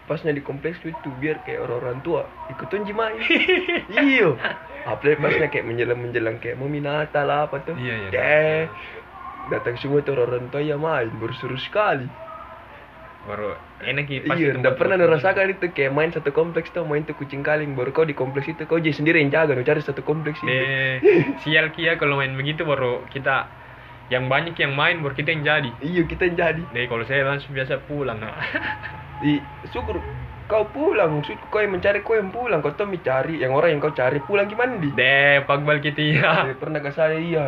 pasnya 0.09 0.31
di 0.33 0.41
kompleks 0.41 0.81
itu 0.87 1.09
biar 1.13 1.43
kayak 1.45 1.61
orang-orang 1.67 1.99
tua 2.01 2.21
ikutin 2.49 2.81
main. 2.95 3.19
Iyo. 4.09 4.39
Apalagi 4.87 5.19
pasnya 5.19 5.47
kayak 5.51 5.65
menjelang 5.67 5.99
menjelang 5.99 6.37
kayak 6.41 6.55
mau 6.57 6.71
minata 6.71 7.21
lah 7.27 7.45
apa 7.51 7.57
tuh 7.61 7.75
Iya, 7.77 7.93
iya. 8.01 8.09
deh. 8.09 8.63
Datang 9.47 9.75
semua 9.79 9.99
tuh 10.03 10.17
orang 10.17 10.49
tua 10.51 10.61
ya 10.65 10.75
main. 10.75 11.07
Berseru 11.21 11.55
sekali 11.59 12.07
baru 13.27 13.59
enak 13.83 14.05
gitu 14.07 14.25
iya 14.33 14.55
nggak 14.55 14.79
pernah 14.79 14.95
ngerasakan 14.95 15.59
itu 15.59 15.67
kayak 15.75 15.91
main 15.91 16.09
satu 16.15 16.31
kompleks 16.31 16.71
tuh 16.71 16.87
main 16.87 17.03
tuh 17.03 17.13
kucing 17.19 17.43
kaling 17.43 17.75
baru 17.75 17.91
kau 17.91 18.07
di 18.07 18.15
kompleks 18.15 18.47
itu 18.47 18.63
kau 18.63 18.79
jadi 18.79 18.95
sendiri 18.95 19.19
yang 19.19 19.29
jaga 19.29 19.53
cari 19.59 19.81
satu 19.83 20.01
kompleks 20.01 20.39
itu. 20.41 20.55
Sial 21.43 21.75
kia 21.75 21.99
kalau 21.99 22.17
main 22.23 22.33
begitu 22.39 22.63
baru 22.63 23.03
kita 23.11 23.45
yang 24.07 24.31
banyak 24.31 24.55
yang 24.55 24.71
main 24.71 25.03
baru 25.03 25.13
kita 25.13 25.35
yang 25.35 25.43
jadi. 25.43 25.69
Iya 25.83 26.01
kita 26.07 26.31
yang 26.31 26.35
jadi. 26.39 26.61
Deh 26.71 26.87
kalau 26.87 27.03
saya 27.03 27.27
langsung 27.27 27.51
biasa 27.51 27.83
pulang 27.85 28.23
nah. 28.23 28.39
di 29.21 29.43
syukur 29.73 29.99
kau 30.47 30.63
pulang 30.71 31.19
maksudku 31.19 31.51
kau 31.51 31.59
yang 31.59 31.75
mencari 31.75 31.99
kau 32.07 32.15
yang 32.15 32.31
pulang 32.31 32.63
kau 32.63 32.71
tuh 32.71 32.87
mencari 32.87 33.43
yang 33.43 33.51
orang 33.51 33.75
yang 33.75 33.81
kau 33.83 33.91
cari 33.91 34.23
pulang 34.23 34.47
gimana 34.47 34.79
di? 34.79 34.89
Deh 34.95 35.43
pagbal 35.43 35.83
kita 35.83 35.99
ya 35.99 36.31
Eh, 36.47 36.55
pernah 36.55 36.79
ke 36.79 36.91
saya 36.95 37.19
iya 37.19 37.45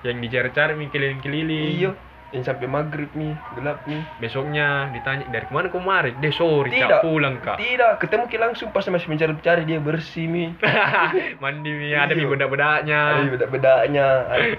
yang 0.00 0.16
dicari-cari 0.16 0.80
keliling-keliling 0.88 1.76
iya 1.76 1.92
yang 2.30 2.46
sampai 2.46 2.70
maghrib 2.70 3.10
nih 3.10 3.34
gelap 3.50 3.82
nih 3.90 4.06
besoknya 4.22 4.86
ditanya 4.94 5.26
dari 5.26 5.46
ke 5.46 5.52
mana 5.52 5.66
kemarin 5.66 6.14
deh 6.22 6.30
sorry 6.30 6.70
Tidak. 6.70 6.86
kak 6.86 7.02
pulang 7.02 7.42
kak. 7.42 7.58
Tidak. 7.58 7.98
Ketemu 7.98 8.24
ki 8.30 8.38
langsung 8.38 8.70
pas 8.70 8.86
masih 8.86 9.10
mencari 9.10 9.34
cari 9.42 9.62
dia 9.66 9.82
bersih 9.82 10.30
mi. 10.30 10.54
Mandi 11.42 11.70
mi. 11.74 11.90
Ada 11.90 12.14
mi 12.14 12.22
Iya. 12.22 12.30
bedak-bedaknya 12.30 13.00
ada 13.18 13.30
beda-bedanya 13.34 14.06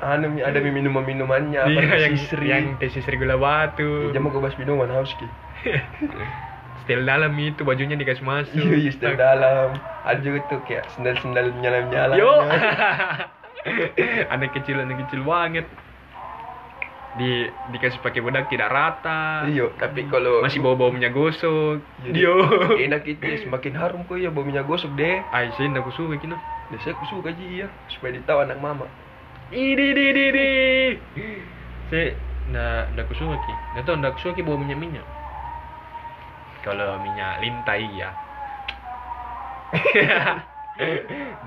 anu 0.04 0.36
mi 0.36 0.40
ada 0.44 0.60
mi 0.60 0.68
minuman 0.68 1.08
minumannya 1.08 1.64
apa 1.64 1.72
iya 1.72 2.12
yang 2.12 2.20
sisri 2.20 2.52
yang 2.52 2.76
teh 2.76 2.92
sisri 2.92 3.16
gula 3.16 3.40
batu. 3.40 4.12
Jamu 4.12 4.36
kau 4.36 4.44
bahas 4.44 4.60
minuman 4.60 4.92
haus 4.92 5.16
ki? 5.16 5.28
Setel 6.84 7.08
dalam 7.08 7.32
itu 7.40 7.64
bajunya 7.64 7.96
dikasih 7.96 8.26
masuk. 8.26 8.58
Iya 8.58 8.76
iya 8.76 8.92
setel 8.92 9.16
dalam. 9.16 9.80
Ada 10.04 10.20
juga 10.20 10.44
tuh 10.50 10.60
kayak 10.68 10.92
sendal 10.92 11.16
sendal 11.24 11.56
nyala 11.56 11.88
nyala 11.88 12.14
Yo. 12.20 12.36
anak 14.34 14.52
kecil 14.52 14.82
anak 14.82 15.08
kecil 15.08 15.24
banget. 15.24 15.64
Di 17.20 17.52
dikasih 17.76 18.00
pakai 18.00 18.24
bedak 18.24 18.48
tidak 18.48 18.72
rata. 18.72 19.44
iya 19.52 19.68
tapi 19.76 20.08
kalau 20.08 20.40
Masih 20.40 20.64
bau 20.64 20.80
baunya 20.80 21.12
gosok. 21.12 21.84
Iya, 22.08 22.12
Dio. 22.16 22.36
enak 22.88 23.04
itu 23.04 23.20
ya, 23.20 23.38
semakin 23.44 23.74
harum 23.76 24.08
kok 24.08 24.16
ya 24.16 24.32
bau 24.32 24.48
minyak 24.48 24.64
gosok 24.64 24.96
deh 24.96 25.20
Ay, 25.36 25.52
saya 25.60 25.68
ndak 25.72 25.92
suka 25.92 26.16
kino. 26.18 26.40
Nah, 26.72 26.80
saya 26.80 26.96
suka 27.04 27.36
aja 27.36 27.68
ya 27.68 27.68
supaya 27.92 28.16
ditahu 28.16 28.48
anak 28.48 28.64
mama 28.64 28.88
Idi 29.52 29.92
di 29.92 30.06
di 30.16 30.26
di. 30.32 30.50
Saya 31.92 32.16
ndak 32.48 32.96
ndak 32.96 33.12
suka 33.12 33.36
ki. 33.36 33.54
Ndak 33.76 33.84
tahu 33.84 33.96
ndak 34.00 34.16
suka 34.24 34.32
ki 34.40 34.44
bau 34.48 34.56
minyak 34.56 34.80
minyak. 34.80 35.08
Kalau 36.64 36.96
minyak 37.04 37.44
lintai 37.44 37.92
ya. 38.00 38.10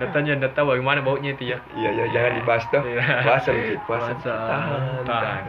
Datanya 0.00 0.32
ndak 0.38 0.52
tahu 0.58 0.74
bagaimana 0.74 1.00
baunya 1.06 1.34
itu 1.34 1.54
ya. 1.54 1.58
iya 1.74 1.90
iya 1.94 2.04
jangan 2.10 2.32
dibahas 2.42 2.64
tuh 2.70 2.82
Iya. 2.82 3.02
puasa 3.22 3.50
mungkin 3.54 3.78
puasa 3.86 4.12
tahan, 5.06 5.44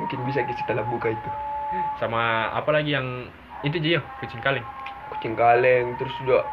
mungkin 0.00 0.18
bisa 0.28 0.40
kita 0.44 0.60
setelah 0.64 0.84
buka 0.84 1.08
itu 1.12 1.28
Sama 1.96 2.52
apa 2.52 2.70
lagi 2.72 2.92
yang 2.92 3.28
itu 3.64 3.76
aja 3.80 3.90
ya, 3.98 4.02
kucing 4.20 4.42
kaling. 4.44 4.64
kucing 5.12 5.34
kaleng 5.36 5.96
terus 5.96 6.12
juga 6.20 6.44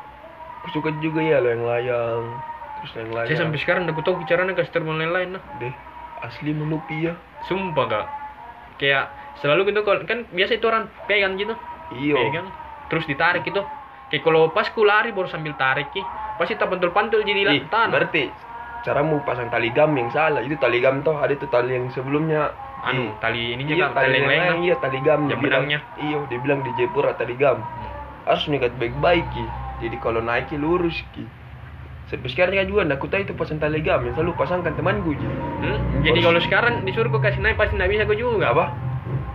aku 0.62 0.68
suka 0.72 0.90
juga 1.00 1.24
ya 1.24 1.40
lo 1.44 1.48
yang 1.52 1.64
layang 1.64 2.24
terus 2.80 2.92
yang 2.96 3.10
layang 3.12 3.28
Saya 3.32 3.38
sampai 3.44 3.60
sekarang 3.60 3.82
udah 3.88 3.96
tahu 4.04 4.24
caranya 4.28 4.54
kasih 4.56 4.72
termal 4.76 4.96
lain-lain 5.00 5.40
lah. 5.40 5.44
deh 5.60 5.74
asli 6.20 6.52
menupi 6.52 7.08
ya 7.08 7.16
Sumpah 7.48 7.86
kak. 7.88 8.06
Kayak 8.80 9.12
selalu 9.40 9.72
gitu 9.72 9.84
kan 9.88 10.28
biasa 10.32 10.60
itu 10.60 10.66
orang 10.68 10.88
pegang 11.08 11.36
gitu. 11.40 11.56
iyo 11.92 12.16
Pegang 12.20 12.48
terus 12.92 13.06
ditarik 13.08 13.44
gitu. 13.48 13.64
Kayak 14.12 14.24
kalau 14.26 14.50
pas 14.52 14.68
ku 14.68 14.82
lari 14.84 15.14
baru 15.16 15.30
sambil 15.32 15.54
tarik 15.56 15.94
ki, 15.94 16.02
pasti 16.40 16.56
tak 16.56 16.72
pantul-pantul 16.72 17.22
jadi 17.22 17.52
Ih, 17.52 17.68
tanah. 17.68 17.92
berarti 17.92 18.32
caramu 18.88 19.20
pasang 19.28 19.52
tali 19.52 19.76
gam 19.76 19.92
yang 19.92 20.08
salah. 20.10 20.40
Itu 20.40 20.56
tali 20.56 20.80
gam 20.80 21.04
toh 21.04 21.20
ada 21.20 21.36
tuh 21.36 21.52
tali 21.52 21.76
yang 21.76 21.92
sebelumnya. 21.92 22.56
Anu, 22.80 23.12
Ih, 23.12 23.20
tali 23.20 23.42
ininya 23.60 23.76
iya, 23.76 23.86
kan, 23.92 24.00
tali 24.00 24.16
yang 24.16 24.28
lain. 24.32 24.64
iya 24.64 24.76
tali 24.80 24.98
gam. 25.04 25.28
Yang 25.28 25.40
benangnya. 25.44 25.80
iya 26.00 26.18
dia 26.32 26.40
bilang 26.40 26.64
di 26.64 26.72
Jepura 26.80 27.12
tali 27.20 27.36
gam. 27.36 27.60
Harus 28.24 28.48
nikat 28.48 28.72
baik-baik 28.80 29.28
ki. 29.36 29.46
Jadi 29.84 29.96
kalau 30.00 30.24
naik 30.24 30.48
ki 30.48 30.56
lurus 30.56 30.96
ki. 31.12 31.28
Sampai 32.08 32.32
sekarang 32.34 32.58
kan 32.58 32.66
juga 32.66 32.82
aku 32.90 33.06
tahu 33.06 33.22
itu 33.22 33.36
pasang 33.38 33.60
tali 33.60 33.84
gam 33.84 34.02
yang 34.02 34.16
selalu 34.16 34.34
pasangkan 34.40 34.74
temanku 34.74 35.12
ji. 35.14 35.28
Hmm, 35.62 35.78
Jadi 36.02 36.20
kalau 36.24 36.40
sekarang 36.40 36.88
disuruh 36.88 37.12
kau 37.12 37.22
kasih 37.22 37.44
naik 37.44 37.60
pasti 37.60 37.76
nggak 37.76 37.92
bisa 37.92 38.04
kau 38.08 38.16
juga. 38.18 38.56
apa 38.56 38.89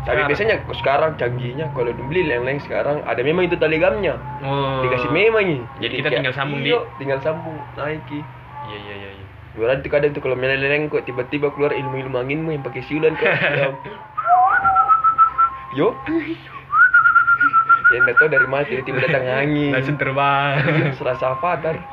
tapi 0.05 0.15
Sekarang. 0.15 0.29
biasanya 0.29 0.55
sekarang 0.75 1.11
canggihnya 1.17 1.65
kalau 1.71 1.91
dibeli 1.91 2.23
yang 2.23 2.43
lain 2.43 2.59
sekarang 2.61 2.97
ada 3.03 3.19
memang 3.19 3.43
itu 3.43 3.55
tali 3.55 3.77
gamnya 3.77 4.15
Oh. 4.39 4.79
dikasih 4.81 5.09
memang 5.09 5.43
nih 5.43 5.61
Jadi 5.81 5.93
kita 5.99 6.09
tinggal 6.13 6.33
sambung 6.33 6.61
di- 6.61 6.69
iya, 6.69 6.79
tinggal 6.95 7.19
sambung 7.19 7.57
naik 7.75 7.99
ki 8.05 8.21
Iya 8.65 8.77
iya 8.79 8.95
iya. 8.99 9.11
iya. 9.11 9.25
Berarti 9.55 9.87
kadang 9.87 10.11
tuh 10.11 10.21
kalau 10.21 10.35
meleleng 10.35 10.87
kok 10.87 11.03
tiba-tiba 11.03 11.51
keluar 11.51 11.71
ilmu-ilmu 11.71 12.15
anginmu 12.17 12.51
yang 12.51 12.61
pakai 12.61 12.83
siulan 12.83 13.15
kok. 13.15 13.29
Ya. 15.75 15.75
Yo. 15.75 15.87
ya 17.87 17.97
enggak 17.99 18.15
tahu 18.17 18.29
dari 18.29 18.45
mana 18.45 18.63
tiba-tiba 18.63 18.99
datang 19.01 19.25
angin. 19.27 19.71
Langsung 19.71 19.97
terbang. 19.97 20.55
Serasa 20.95 21.33
avatar. 21.33 21.75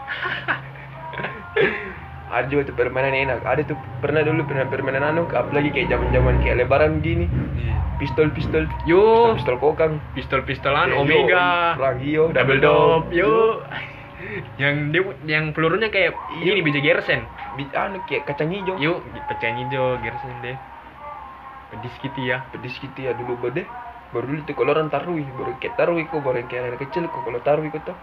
Ada 2.32 2.46
juga 2.52 2.62
tuh 2.72 2.76
permainan 2.80 3.14
enak. 3.24 3.40
Ada 3.44 3.62
tuh 3.68 3.78
pernah 4.04 4.22
dulu 4.24 4.42
pernah 4.50 4.66
permainan 4.72 5.04
anu, 5.12 5.22
apalagi 5.28 5.70
kayak 5.76 5.88
zaman-zaman 5.92 6.36
kayak 6.40 6.56
lebaran 6.64 6.94
gini. 7.04 7.26
Pistol-pistol. 8.00 8.64
Yo, 8.88 9.04
Pistol-pistol 9.04 9.56
kokang. 9.62 9.94
pistol-pistolan 10.16 10.88
Ya, 10.90 10.96
yo, 10.96 11.02
Omega. 11.04 11.46
Perang 11.78 11.98
iyo, 12.02 12.24
double 12.34 12.60
dop 12.64 13.04
yo 13.14 13.62
yang 14.62 14.94
dia 14.94 15.02
yang 15.26 15.46
pelurunya 15.56 15.90
kayak 15.90 16.12
Iya. 16.30 16.54
ini 16.54 16.62
biji 16.66 16.80
gersen 16.86 17.22
Bi- 17.58 17.74
anu 17.74 17.98
kayak 18.06 18.24
kacang 18.30 18.50
hijau. 18.54 18.76
yuk 18.78 18.98
pecah 19.28 19.52
hijau 19.52 19.98
gersen 20.06 20.36
deh 20.46 20.58
pedis 21.72 21.96
gitu 22.04 22.20
ya 22.32 22.38
pedis 22.52 22.76
gitu 22.84 23.00
ya 23.08 23.12
dulu 23.16 23.34
bade 23.44 23.64
baru 24.14 24.26
dulu 24.30 24.40
tuh 24.48 24.56
kalau 24.60 24.72
orang 24.76 24.90
tarui 24.92 25.24
baru 25.40 25.52
kayak 25.62 25.76
tarui 25.80 26.04
kok 26.12 26.20
baru 26.26 26.36
yang 26.44 26.50
kayak 26.52 26.64
anak 26.68 26.82
kecil 26.84 27.04
kok 27.14 27.22
kalau 27.28 27.40
tarui 27.48 27.68
kok 27.74 27.82
tuh 27.88 27.96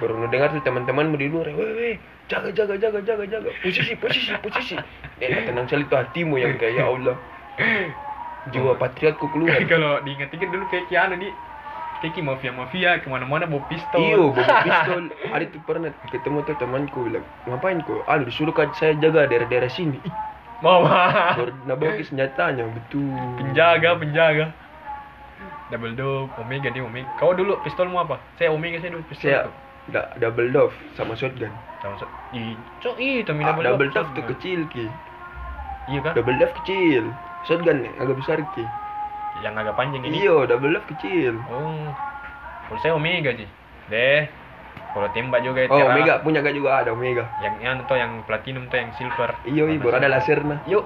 baru 0.00 0.24
dengar 0.32 0.48
tuh 0.54 0.62
teman-teman 0.64 1.12
di 1.18 1.28
luar 1.28 1.52
weh 1.52 1.72
weh 1.76 1.96
jaga 2.32 2.48
jaga 2.54 2.74
jaga 2.80 3.00
jaga 3.04 3.24
jaga 3.28 3.50
posisi 3.60 3.92
posisi 3.98 4.32
posisi. 4.40 4.74
Eh 5.20 5.44
tenang 5.44 5.68
sekali 5.68 5.84
tuh 5.90 6.00
hatimu 6.00 6.40
yang 6.40 6.56
kayak 6.56 6.80
ya 6.80 6.84
Allah. 6.88 7.16
Jiwa 8.50 8.74
patriotku 8.80 9.28
keluar. 9.30 9.60
Kalau 9.72 10.00
diingat-ingat 10.02 10.48
dulu 10.48 10.64
kayak 10.72 10.88
Kiano 10.88 11.14
di 11.20 11.28
kayak 12.02 12.18
mafia 12.26 12.50
mafia 12.50 12.98
ke 12.98 13.06
mana-mana 13.06 13.46
bawa 13.46 13.62
pistol. 13.70 14.00
Iyo 14.00 14.34
bawa 14.34 14.64
pistol. 14.66 15.02
Ada 15.30 15.44
tuh 15.52 15.60
pernah 15.68 15.90
ketemu 16.10 16.38
tuh 16.48 16.56
temanku 16.58 16.98
bilang 17.06 17.26
ngapain 17.46 17.78
kok 17.84 18.02
ah 18.08 18.18
disuruh 18.18 18.54
kan 18.56 18.72
saya 18.74 18.96
jaga 18.98 19.28
daerah-daerah 19.28 19.70
sini. 19.70 20.00
Baru 20.62 21.52
nabawa 21.68 22.00
ke 22.00 22.06
senjatanya 22.08 22.66
betul. 22.70 23.06
Penjaga 23.38 23.98
penjaga. 23.98 24.46
Double 25.70 25.94
dop 25.94 26.32
omega 26.40 26.68
dia 26.72 26.82
omega. 26.82 27.08
Kau 27.20 27.36
dulu 27.36 27.60
pistolmu 27.62 28.00
apa? 28.00 28.18
Saya 28.40 28.50
omega 28.50 28.82
saya 28.82 28.98
dulu 28.98 29.04
pistol 29.06 29.30
saya 29.30 29.40
da- 29.90 30.10
double 30.20 30.48
dove 30.54 30.74
sama 30.94 31.18
shotgun 31.18 31.50
sama 31.82 31.98
so 31.98 32.06
i 32.30 32.54
so 32.78 32.94
i 33.00 33.26
tapi 33.26 33.42
Ah, 33.42 33.56
double, 33.58 33.88
double 33.88 33.90
dove 33.90 34.10
tuh 34.14 34.24
kecil 34.36 34.60
ki 34.70 34.86
iya 35.90 35.98
kan 36.04 36.12
double 36.14 36.38
dove 36.38 36.54
kecil 36.62 37.10
shotgun 37.42 37.82
agak 37.98 38.16
besar 38.18 38.38
ki 38.54 38.70
yang 39.42 39.56
agak 39.56 39.74
panjang 39.74 40.04
ini 40.06 40.22
Iya, 40.22 40.44
double 40.44 40.76
love 40.76 40.84
kecil. 40.84 41.40
Oh, 41.48 41.88
kalau 42.68 42.78
saya 42.78 42.92
Omega 42.92 43.32
sih. 43.32 43.48
Deh, 43.88 44.28
kalau 44.92 45.08
tembak 45.08 45.40
juga 45.40 45.64
Oh, 45.72 45.80
Tera. 45.80 45.88
Omega 45.88 46.20
punya 46.20 46.44
gak 46.44 46.52
juga 46.52 46.84
ada 46.84 46.92
Omega. 46.92 47.24
Yang 47.40 47.54
yang 47.64 47.76
tuh 47.88 47.96
yang 47.96 48.12
platinum 48.28 48.68
tuh 48.68 48.76
yang 48.76 48.92
silver. 48.92 49.32
Iya, 49.48 49.64
baru 49.80 49.96
ada 49.96 50.12
lasernya. 50.12 50.60
Yuk. 50.68 50.84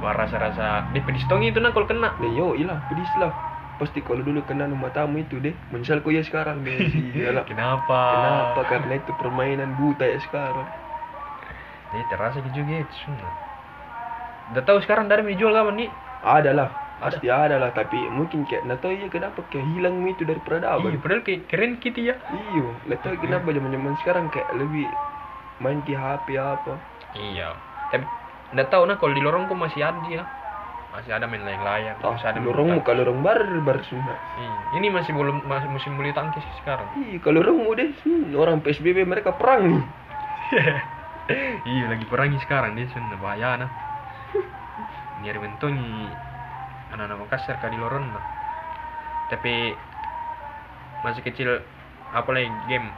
Wah 0.00 0.12
rasa-rasa 0.16 0.88
di 0.92 1.00
pedistong 1.04 1.44
itu 1.44 1.60
nah 1.60 1.76
kalau 1.76 1.84
kena. 1.88 2.16
Nah, 2.16 2.30
yo, 2.32 2.56
ilah, 2.56 2.80
pedis 2.88 3.12
lah. 3.20 3.32
Pasti 3.80 3.98
kalau 4.06 4.22
dulu 4.22 4.40
kena 4.46 4.70
rumah 4.70 4.90
tamu 4.94 5.18
itu 5.18 5.42
deh. 5.42 5.54
Menyesal 5.74 5.98
kok 6.04 6.12
ya 6.14 6.22
sekarang 6.22 6.62
deh. 6.62 6.78
Kenapa? 7.50 8.00
Kenapa? 8.14 8.60
Karena 8.70 8.92
itu 9.00 9.12
permainan 9.18 9.70
buta 9.74 10.06
ya 10.06 10.18
sekarang. 10.22 10.68
Dia 11.90 12.02
terasa 12.10 12.38
gitu 12.42 12.62
juga 12.62 12.82
itu 12.86 12.94
semua. 13.06 13.30
Udah 14.50 14.62
tahu 14.62 14.78
sekarang 14.84 15.06
dari 15.08 15.22
dijual 15.34 15.54
kapan 15.56 15.74
nih? 15.80 15.90
Ada 16.24 16.50
lah. 16.52 16.68
Pasti 16.94 17.26
ada 17.28 17.60
lah, 17.60 17.70
tapi 17.74 18.06
mungkin 18.08 18.46
kayak 18.48 18.64
nggak 18.64 18.80
tahu 18.80 18.92
ya 18.96 19.08
kenapa 19.12 19.40
kayak 19.50 19.66
hilang 19.66 20.00
itu 20.08 20.22
dari 20.24 20.40
Iya, 20.40 20.46
peradaban. 20.46 20.94
padahal 21.02 21.22
kayak 21.26 21.40
keren 21.50 21.72
gitu 21.82 22.00
ya. 22.00 22.14
Iya, 22.32 22.64
nggak 22.86 23.00
tahu 23.02 23.14
kenapa 23.20 23.48
zaman-zaman 23.52 23.92
sekarang 24.00 24.24
kayak 24.32 24.48
lebih 24.56 24.86
main 25.60 25.82
ke 25.84 25.92
HP 25.98 26.38
apa. 26.38 26.74
Iya. 27.18 27.58
Tapi 27.90 28.04
nggak 28.54 28.68
tahu 28.70 28.82
nah 28.88 28.96
kalau 28.96 29.12
di 29.12 29.22
lorong 29.22 29.44
kok 29.50 29.58
masih 29.58 29.82
ada 29.84 30.00
ya. 30.06 30.22
Masih 30.94 31.10
ada 31.10 31.26
main 31.26 31.42
layang-layang. 31.42 31.98
Ah, 31.98 32.14
masih 32.14 32.30
ada 32.30 32.38
lorong 32.38 32.78
muka 32.78 32.94
lorong 32.94 33.18
bar 33.18 33.42
bar. 33.66 33.82
Iya. 33.82 34.08
Ini 34.78 34.86
masih 34.94 35.10
belum 35.10 35.42
masih 35.42 35.66
musim 35.66 35.98
bulu 35.98 36.14
tangkis 36.14 36.46
sekarang. 36.62 36.86
Iya, 36.94 37.18
kalau 37.18 37.42
lorong 37.42 37.66
udah 37.66 37.88
hmm, 38.06 38.38
orang 38.38 38.62
PSBB 38.62 39.02
mereka 39.02 39.34
perang 39.34 39.74
nih. 39.74 39.84
iya 41.64 41.88
lagi 41.88 42.04
perangi 42.04 42.36
sekarang 42.44 42.76
dia 42.76 42.84
sudah 42.92 43.16
bahaya 43.16 43.64
nah 43.64 43.70
nyari 45.24 45.38
bentongi 45.40 46.12
anak-anak 46.92 47.18
Makassar 47.24 47.56
kali 47.64 47.80
loron 47.80 48.12
nah 48.12 48.24
tapi 49.32 49.72
masih 51.00 51.24
kecil 51.24 51.64
apa 52.12 52.28
lagi 52.32 52.52
game 52.68 52.88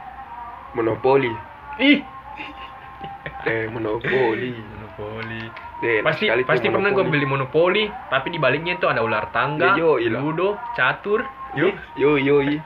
Monopoli. 0.75 1.31
ih 1.79 2.03
Eh, 3.47 3.71
monopoli. 3.71 4.51
Monopoli 4.97 5.53
enak 5.81 6.03
pasti 6.05 6.25
pasti 6.49 6.67
pernah 6.73 6.89
gue 6.95 7.05
beli 7.05 7.25
monopoli 7.29 7.79
tapi 8.09 8.27
di 8.33 8.39
baliknya 8.41 8.73
itu 8.77 8.85
ada 8.89 9.01
ular 9.05 9.29
tangga 9.29 9.77
Ya, 9.77 9.83
yo, 9.83 9.91
ludo 10.09 10.57
catur 10.73 11.21
Yo, 11.55 11.67
yo, 11.95 12.17
yo, 12.19 12.35
i. 12.43 12.59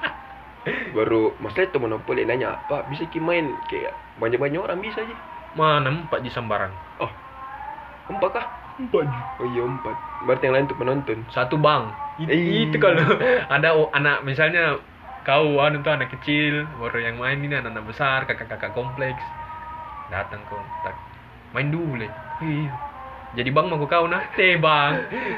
Baru 0.96 1.36
masalah 1.44 1.68
itu 1.70 1.80
monopoli 1.84 2.22
nanya 2.28 2.48
apa 2.62 2.84
bisa 2.92 3.04
ki 3.12 3.20
main 3.24 3.46
kayak 3.70 3.94
banyak-banyak 4.22 4.60
orang 4.62 4.80
bisa 4.84 5.00
aja. 5.06 5.16
mana 5.52 5.90
empat 5.92 6.20
di 6.26 6.32
sembarang 6.32 6.74
Oh, 7.02 7.12
empat 8.12 8.30
kah? 8.36 8.46
Empat. 8.80 9.08
Oh 9.40 9.46
iya 9.46 9.62
empat. 9.66 9.96
Berarti 10.26 10.44
yang 10.48 10.54
lain 10.56 10.66
untuk 10.70 10.80
penonton. 10.82 11.20
satu 11.36 11.56
bang 11.66 11.84
It- 12.22 12.30
Eh. 12.32 12.70
itu 12.70 12.78
kalau 12.78 13.02
ada 13.56 13.70
o- 13.80 13.92
anak 13.98 14.16
misalnya 14.30 14.62
kau 15.28 15.48
anu 15.64 15.78
tuh 15.86 15.92
anak 15.98 16.10
kecil 16.14 16.54
baru 16.82 16.98
yang 17.08 17.16
main 17.22 17.38
ini 17.46 17.54
anak-anak 17.60 17.86
besar 17.92 18.20
kakak-kakak 18.30 18.72
kompleks 18.78 19.24
datang 20.14 20.42
kau 20.50 20.62
tak 20.84 20.96
main 21.52 21.68
dulu 21.72 21.96
iya 22.42 22.72
jadi 23.32 23.48
bang 23.48 23.72
mau 23.72 23.80
kau 23.88 24.12
nah 24.12 24.20
teh 24.36 24.60
bang 24.66 24.94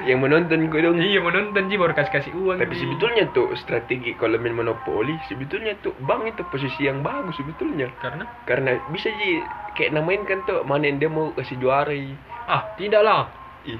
Yang 0.09 0.19
menonton 0.25 0.59
gue 0.65 0.79
dong. 0.81 0.97
iya 0.97 1.21
mau 1.21 1.29
nonton 1.29 1.69
sih 1.69 1.77
baru 1.77 1.93
kasih 1.93 2.11
kasih 2.13 2.33
uang 2.33 2.57
Tapi 2.57 2.73
sebetulnya 2.73 3.23
tuh 3.29 3.53
strategi 3.53 4.17
kalau 4.17 4.41
main 4.41 4.57
monopoli 4.57 5.21
sebetulnya 5.29 5.77
tuh 5.77 5.93
bang 6.01 6.25
itu 6.25 6.41
posisi 6.49 6.89
yang 6.89 7.05
bagus 7.05 7.37
sebetulnya. 7.37 7.93
karena 8.01 8.25
Karena 8.49 8.81
bisa 8.89 9.13
ji 9.13 9.45
kayak 9.77 9.93
namain 9.93 10.25
kan 10.25 10.41
tuh 10.45 10.65
mana 10.65 10.89
yang 10.89 10.97
dia 10.97 11.09
mau 11.09 11.29
kasih 11.37 11.57
juara. 11.61 11.93
ah 12.49 12.61
tidak 12.77 13.01
lah 13.05 13.23
Ih, 13.63 13.79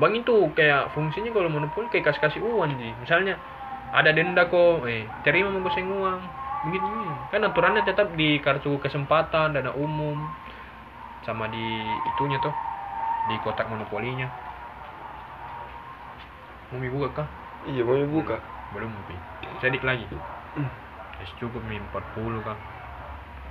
Bang 0.00 0.16
itu 0.16 0.32
kayak 0.56 0.90
fungsinya 0.96 1.30
kalau 1.30 1.52
monopoli 1.52 1.86
kayak 1.92 2.10
kasih 2.10 2.22
kasih 2.24 2.40
uang 2.42 2.70
sih. 2.80 2.90
Misalnya 3.04 3.36
ada 3.92 4.10
denda 4.10 4.48
kok, 4.48 4.88
eh 4.88 5.04
terima 5.22 5.52
mau 5.52 5.68
uang. 5.68 6.18
Begitu 6.66 6.86
kan 7.30 7.40
aturannya 7.46 7.82
tetap 7.84 8.08
di 8.16 8.40
kartu 8.42 8.80
kesempatan 8.80 9.54
dana 9.54 9.70
umum 9.76 10.16
sama 11.30 11.46
di 11.46 11.62
itunya 12.10 12.42
tuh 12.42 12.50
di 13.30 13.38
kotak 13.46 13.70
monopolinya. 13.70 14.26
Mau 16.74 16.82
buka 16.90 17.22
kah? 17.22 17.28
iya 17.70 17.86
mau 17.86 17.94
buka. 18.10 18.42
Belum 18.74 18.90
pi. 19.06 19.14
Sedikit 19.62 19.86
lagi. 19.86 20.06
Hmm. 20.58 20.66
Es 21.22 21.30
cukup 21.38 21.62
mi 21.70 21.78
40 21.78 22.42
kah. 22.42 22.58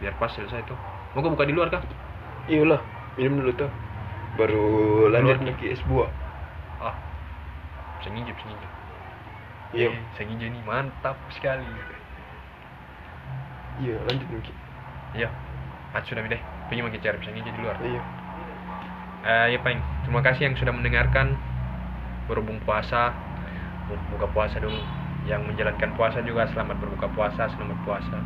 Biar 0.03 0.11
pas 0.19 0.27
selesai 0.27 0.67
tuh. 0.67 0.75
Mau 1.15 1.23
buka 1.23 1.47
di 1.47 1.55
luar 1.55 1.71
kah? 1.71 1.79
Iyalah, 2.51 2.83
minum 3.15 3.43
dulu 3.43 3.51
tuh. 3.55 3.71
Baru 4.35 4.63
lanjut 5.11 5.39
lagi 5.39 5.71
es 5.71 5.79
buah. 5.87 6.11
Ah. 6.83 6.95
Bisa 7.99 8.11
nginjep, 8.11 8.35
bisa 8.35 8.47
nginjep. 8.47 8.71
Iya. 9.75 9.89
Eh, 9.91 9.99
bisa 10.15 10.21
nginjep 10.27 10.49
nih 10.51 10.63
mantap 10.67 11.15
sekali. 11.31 11.67
Iya, 13.79 13.95
lanjut 14.03 14.27
mungkin. 14.27 14.55
Iya. 15.15 15.29
Sudah 16.03 16.23
deh. 16.27 16.41
Pengen 16.69 16.85
makin 16.85 17.01
cari 17.01 17.17
bisa 17.17 17.31
ngijin 17.33 17.53
di 17.57 17.61
luar. 17.61 17.75
Iya. 17.81 18.01
Eh, 19.25 19.45
ya 19.53 19.59
Peng. 19.59 19.79
Terima 20.05 20.21
kasih 20.23 20.41
yang 20.49 20.55
sudah 20.55 20.71
mendengarkan. 20.71 21.35
Berhubung 22.29 22.61
puasa, 22.61 23.17
bu- 23.89 24.05
buka 24.15 24.29
puasa 24.29 24.61
dulu. 24.61 24.79
Yang 25.27 25.41
menjalankan 25.51 25.91
puasa 25.97 26.21
juga 26.23 26.47
selamat 26.47 26.77
berbuka 26.79 27.07
puasa, 27.11 27.49
selamat 27.51 27.77
puasa. 27.83 28.17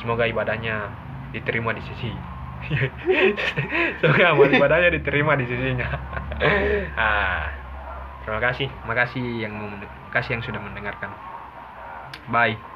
Semoga 0.00 0.24
ibadahnya 0.30 0.88
diterima 1.34 1.74
di 1.76 1.82
sisi. 1.84 2.10
Semoga 4.00 4.34
amal 4.34 4.50
ibadahnya 4.50 4.90
diterima 4.94 5.38
di 5.38 5.44
sisinya. 5.46 5.86
ah, 6.98 7.46
terima 8.24 8.40
kasih, 8.42 8.68
makasih 8.86 9.46
yang 9.46 9.54
kasih 10.10 10.38
yang 10.38 10.42
sudah 10.42 10.60
mendengarkan. 10.62 11.10
Bye. 12.30 12.67